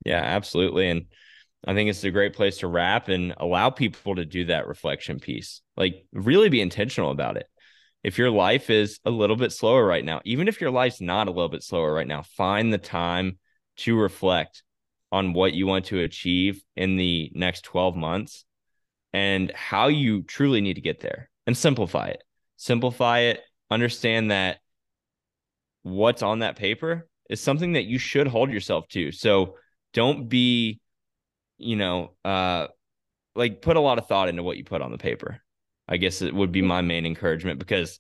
Yeah 0.05 0.23
absolutely. 0.23 0.89
And 0.91 1.07
i 1.65 1.75
think 1.75 1.89
it's 1.89 2.05
a 2.05 2.11
great 2.11 2.35
place 2.35 2.59
to 2.59 2.69
wrap 2.69 3.09
and 3.09 3.35
allow 3.37 3.71
people 3.71 4.17
to 4.17 4.25
do 4.25 4.47
that 4.47 4.67
reflection 4.67 5.19
piece. 5.19 5.63
Like 5.77 6.05
really 6.13 6.49
be 6.49 6.61
intentional 6.61 7.11
about 7.11 7.37
it. 7.37 7.47
If 8.03 8.19
your 8.19 8.31
life 8.31 8.69
is 8.69 8.99
a 9.05 9.11
little 9.11 9.37
bit 9.37 9.53
slower 9.53 9.85
right 9.85 10.05
now 10.05 10.21
even 10.25 10.49
if 10.49 10.61
your 10.61 10.71
life's 10.71 11.01
not 11.01 11.29
a 11.29 11.33
little 11.33 11.49
bit 11.49 11.63
slower 11.63 11.93
right 11.93 12.07
now 12.07 12.23
find 12.37 12.73
the 12.73 12.79
time 12.79 13.39
to 13.77 13.97
reflect 13.97 14.63
on 15.13 15.35
what 15.35 15.53
you 15.53 15.67
want 15.67 15.85
to 15.85 16.01
achieve 16.01 16.63
in 16.75 16.97
the 16.97 17.31
next 17.35 17.63
12 17.65 17.95
months 17.95 18.45
and 19.13 19.53
how 19.53 19.89
you 19.89 20.23
truly 20.23 20.63
need 20.63 20.75
to 20.75 20.81
get 20.81 21.01
there 21.01 21.29
and 21.47 21.57
simplify 21.57 22.09
it. 22.09 22.25
Simplify 22.57 23.21
it, 23.21 23.41
understand 23.71 24.31
that 24.31 24.59
what's 25.83 26.23
on 26.23 26.39
that 26.39 26.57
paper 26.57 27.07
is 27.29 27.41
something 27.41 27.75
that 27.75 27.85
you 27.85 27.99
should 27.99 28.27
hold 28.27 28.51
yourself 28.51 28.89
to. 28.89 29.13
So 29.13 29.57
don't 29.93 30.29
be, 30.29 30.81
you 31.59 31.77
know, 31.77 32.13
uh, 32.25 32.69
like 33.35 33.61
put 33.61 33.77
a 33.77 33.81
lot 33.81 33.99
of 33.99 34.07
thought 34.07 34.29
into 34.29 34.43
what 34.43 34.57
you 34.57 34.65
put 34.65 34.81
on 34.83 34.93
the 34.93 34.99
paper. 34.99 35.43
I 35.89 35.99
guess 35.99 36.23
it 36.23 36.35
would 36.35 36.53
be 36.53 36.63
my 36.63 36.81
main 36.81 37.05
encouragement 37.05 37.59
because 37.59 37.99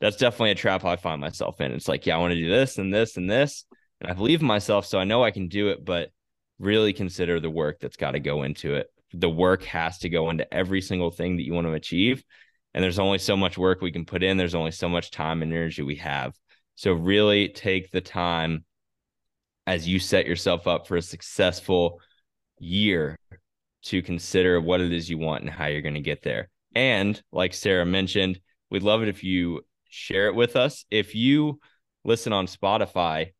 that's 0.00 0.16
definitely 0.16 0.52
a 0.52 0.56
trap 0.56 0.84
I 0.84 0.96
find 0.96 1.20
myself 1.20 1.60
in. 1.60 1.72
It's 1.72 1.88
like, 1.88 2.06
yeah, 2.06 2.16
I 2.16 2.20
want 2.20 2.32
to 2.32 2.40
do 2.40 2.48
this 2.48 2.78
and 2.78 2.92
this 2.92 3.16
and 3.16 3.28
this. 3.28 3.64
And 4.00 4.10
I 4.10 4.14
believe 4.14 4.40
in 4.40 4.46
myself, 4.46 4.86
so 4.86 4.98
I 4.98 5.04
know 5.04 5.22
I 5.22 5.30
can 5.30 5.48
do 5.48 5.68
it, 5.68 5.84
but 5.84 6.10
really 6.58 6.92
consider 6.92 7.40
the 7.40 7.50
work 7.50 7.80
that's 7.80 7.96
got 7.96 8.12
to 8.12 8.20
go 8.20 8.42
into 8.42 8.74
it. 8.74 8.88
The 9.12 9.30
work 9.30 9.62
has 9.64 9.98
to 9.98 10.08
go 10.08 10.30
into 10.30 10.52
every 10.52 10.80
single 10.80 11.10
thing 11.10 11.36
that 11.36 11.44
you 11.44 11.52
want 11.52 11.66
to 11.66 11.72
achieve. 11.72 12.24
And 12.72 12.82
there's 12.82 12.98
only 12.98 13.18
so 13.18 13.36
much 13.36 13.56
work 13.56 13.80
we 13.80 13.92
can 13.92 14.04
put 14.04 14.22
in, 14.22 14.36
there's 14.36 14.54
only 14.54 14.72
so 14.72 14.88
much 14.88 15.10
time 15.10 15.42
and 15.42 15.52
energy 15.52 15.82
we 15.82 15.96
have. 15.96 16.34
So, 16.74 16.92
really 16.92 17.48
take 17.48 17.92
the 17.92 18.00
time 18.00 18.64
as 19.66 19.88
you 19.88 20.00
set 20.00 20.26
yourself 20.26 20.66
up 20.66 20.86
for 20.86 20.96
a 20.96 21.02
successful 21.02 22.00
year 22.58 23.16
to 23.84 24.02
consider 24.02 24.60
what 24.60 24.80
it 24.80 24.92
is 24.92 25.08
you 25.08 25.18
want 25.18 25.42
and 25.42 25.50
how 25.50 25.66
you're 25.66 25.82
going 25.82 25.94
to 25.94 26.00
get 26.00 26.22
there. 26.22 26.48
And 26.74 27.20
like 27.30 27.54
Sara 27.54 27.86
mentioned, 27.86 28.40
we'd 28.70 28.82
love 28.82 29.02
it 29.02 29.08
if 29.08 29.22
you 29.22 29.60
share 29.88 30.26
it 30.26 30.34
with 30.34 30.56
us. 30.56 30.84
If 30.90 31.14
you 31.14 31.60
listen 32.04 32.32
on 32.32 32.46
Spotify, 32.46 33.32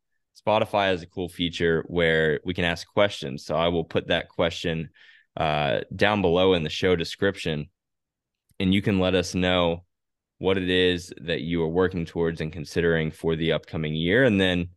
Spotify 0.45 0.87
has 0.87 1.01
a 1.01 1.07
cool 1.07 1.29
feature 1.29 1.83
where 1.87 2.39
we 2.43 2.53
can 2.53 2.65
ask 2.65 2.87
questions. 2.87 3.45
So 3.45 3.55
I 3.55 3.69
will 3.69 3.83
put 3.83 4.07
that 4.07 4.29
question 4.29 4.89
uh, 5.37 5.81
down 5.95 6.21
below 6.21 6.53
in 6.53 6.63
the 6.63 6.69
show 6.69 6.95
description, 6.95 7.69
and 8.59 8.73
you 8.73 8.81
can 8.81 8.99
let 8.99 9.15
us 9.15 9.35
know 9.35 9.83
what 10.37 10.57
it 10.57 10.69
is 10.69 11.13
that 11.21 11.41
you 11.41 11.63
are 11.63 11.67
working 11.67 12.05
towards 12.05 12.41
and 12.41 12.51
considering 12.51 13.11
for 13.11 13.35
the 13.35 13.53
upcoming 13.53 13.95
year. 13.95 14.23
And 14.23 14.39
then 14.39 14.69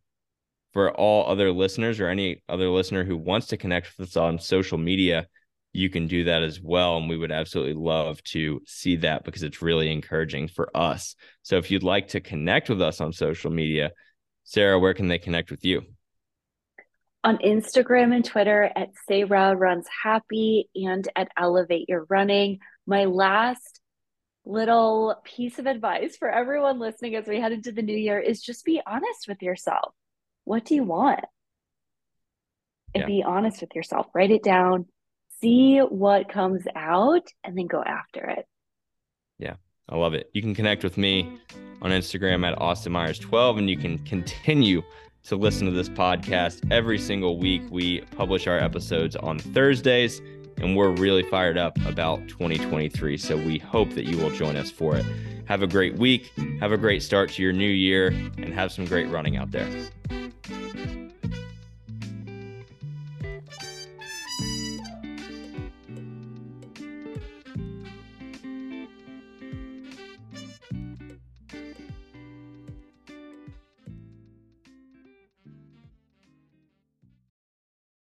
for 0.73 0.91
all 0.91 1.29
other 1.29 1.51
listeners 1.51 1.99
or 1.99 2.07
any 2.07 2.41
other 2.47 2.69
listener 2.69 3.03
who 3.03 3.17
wants 3.17 3.47
to 3.47 3.57
connect 3.57 3.97
with 3.97 4.09
us 4.09 4.17
on 4.17 4.39
social 4.39 4.77
media, 4.77 5.27
you 5.73 5.89
can 5.89 6.07
do 6.07 6.23
that 6.25 6.43
as 6.43 6.59
well. 6.61 6.97
And 6.97 7.09
we 7.09 7.17
would 7.17 7.31
absolutely 7.31 7.73
love 7.73 8.23
to 8.25 8.61
see 8.65 8.95
that 8.97 9.23
because 9.23 9.43
it's 9.43 9.61
really 9.61 9.91
encouraging 9.91 10.47
for 10.47 10.75
us. 10.75 11.15
So 11.41 11.57
if 11.57 11.69
you'd 11.69 11.83
like 11.83 12.07
to 12.09 12.21
connect 12.21 12.69
with 12.69 12.81
us 12.81 13.01
on 13.01 13.13
social 13.13 13.51
media, 13.51 13.91
Sara, 14.49 14.79
where 14.79 14.95
can 14.95 15.07
they 15.07 15.19
connect 15.19 15.51
with 15.51 15.63
you? 15.63 15.83
On 17.23 17.37
Instagram 17.37 18.15
and 18.15 18.25
Twitter 18.25 18.71
at 18.75 18.89
Sara 19.07 19.55
Runs 19.55 19.85
Happy 20.03 20.69
and 20.73 21.07
at 21.15 21.29
Elevate 21.37 21.87
Your 21.87 22.07
Running. 22.09 22.57
My 22.87 23.05
last 23.05 23.79
little 24.45 25.21
piece 25.23 25.59
of 25.59 25.67
advice 25.67 26.17
for 26.17 26.31
everyone 26.31 26.79
listening 26.79 27.15
as 27.15 27.27
we 27.27 27.39
head 27.39 27.51
into 27.51 27.71
the 27.71 27.83
new 27.83 27.95
year 27.95 28.19
is 28.19 28.41
just 28.41 28.65
be 28.65 28.81
honest 28.87 29.27
with 29.27 29.41
yourself. 29.43 29.93
What 30.45 30.65
do 30.65 30.73
you 30.73 30.83
want? 30.83 31.25
And 32.95 33.01
yeah. 33.01 33.05
be 33.05 33.23
honest 33.23 33.61
with 33.61 33.75
yourself. 33.75 34.07
Write 34.15 34.31
it 34.31 34.43
down 34.43 34.87
see 35.41 35.79
what 35.79 36.31
comes 36.31 36.63
out 36.75 37.27
and 37.43 37.57
then 37.57 37.67
go 37.67 37.81
after 37.83 38.25
it. 38.25 38.45
I 39.89 39.97
love 39.97 40.13
it. 40.13 40.29
You 40.33 40.41
can 40.41 40.53
connect 40.53 40.83
with 40.83 40.97
me 40.97 41.39
on 41.81 41.91
Instagram 41.91 42.45
at 42.47 42.59
Austin 42.61 42.91
Myers 42.91 43.19
12 43.19 43.57
and 43.57 43.69
you 43.69 43.77
can 43.77 43.97
continue 43.99 44.83
to 45.23 45.35
listen 45.35 45.65
to 45.65 45.71
this 45.71 45.89
podcast 45.89 46.71
every 46.71 46.97
single 46.97 47.39
week. 47.39 47.61
We 47.69 48.01
publish 48.01 48.47
our 48.47 48.57
episodes 48.57 49.15
on 49.15 49.39
Thursdays 49.39 50.21
and 50.57 50.75
we're 50.75 50.91
really 50.91 51.23
fired 51.23 51.57
up 51.57 51.77
about 51.85 52.27
2023. 52.27 53.17
So 53.17 53.35
we 53.37 53.57
hope 53.57 53.89
that 53.91 54.05
you 54.05 54.17
will 54.17 54.31
join 54.31 54.55
us 54.55 54.69
for 54.69 54.95
it. 54.95 55.05
Have 55.45 55.63
a 55.63 55.67
great 55.67 55.95
week. 55.95 56.31
Have 56.59 56.71
a 56.71 56.77
great 56.77 57.01
start 57.01 57.31
to 57.31 57.41
your 57.41 57.53
new 57.53 57.69
year 57.69 58.07
and 58.07 58.53
have 58.53 58.71
some 58.71 58.85
great 58.85 59.09
running 59.09 59.37
out 59.37 59.51
there. 59.51 59.67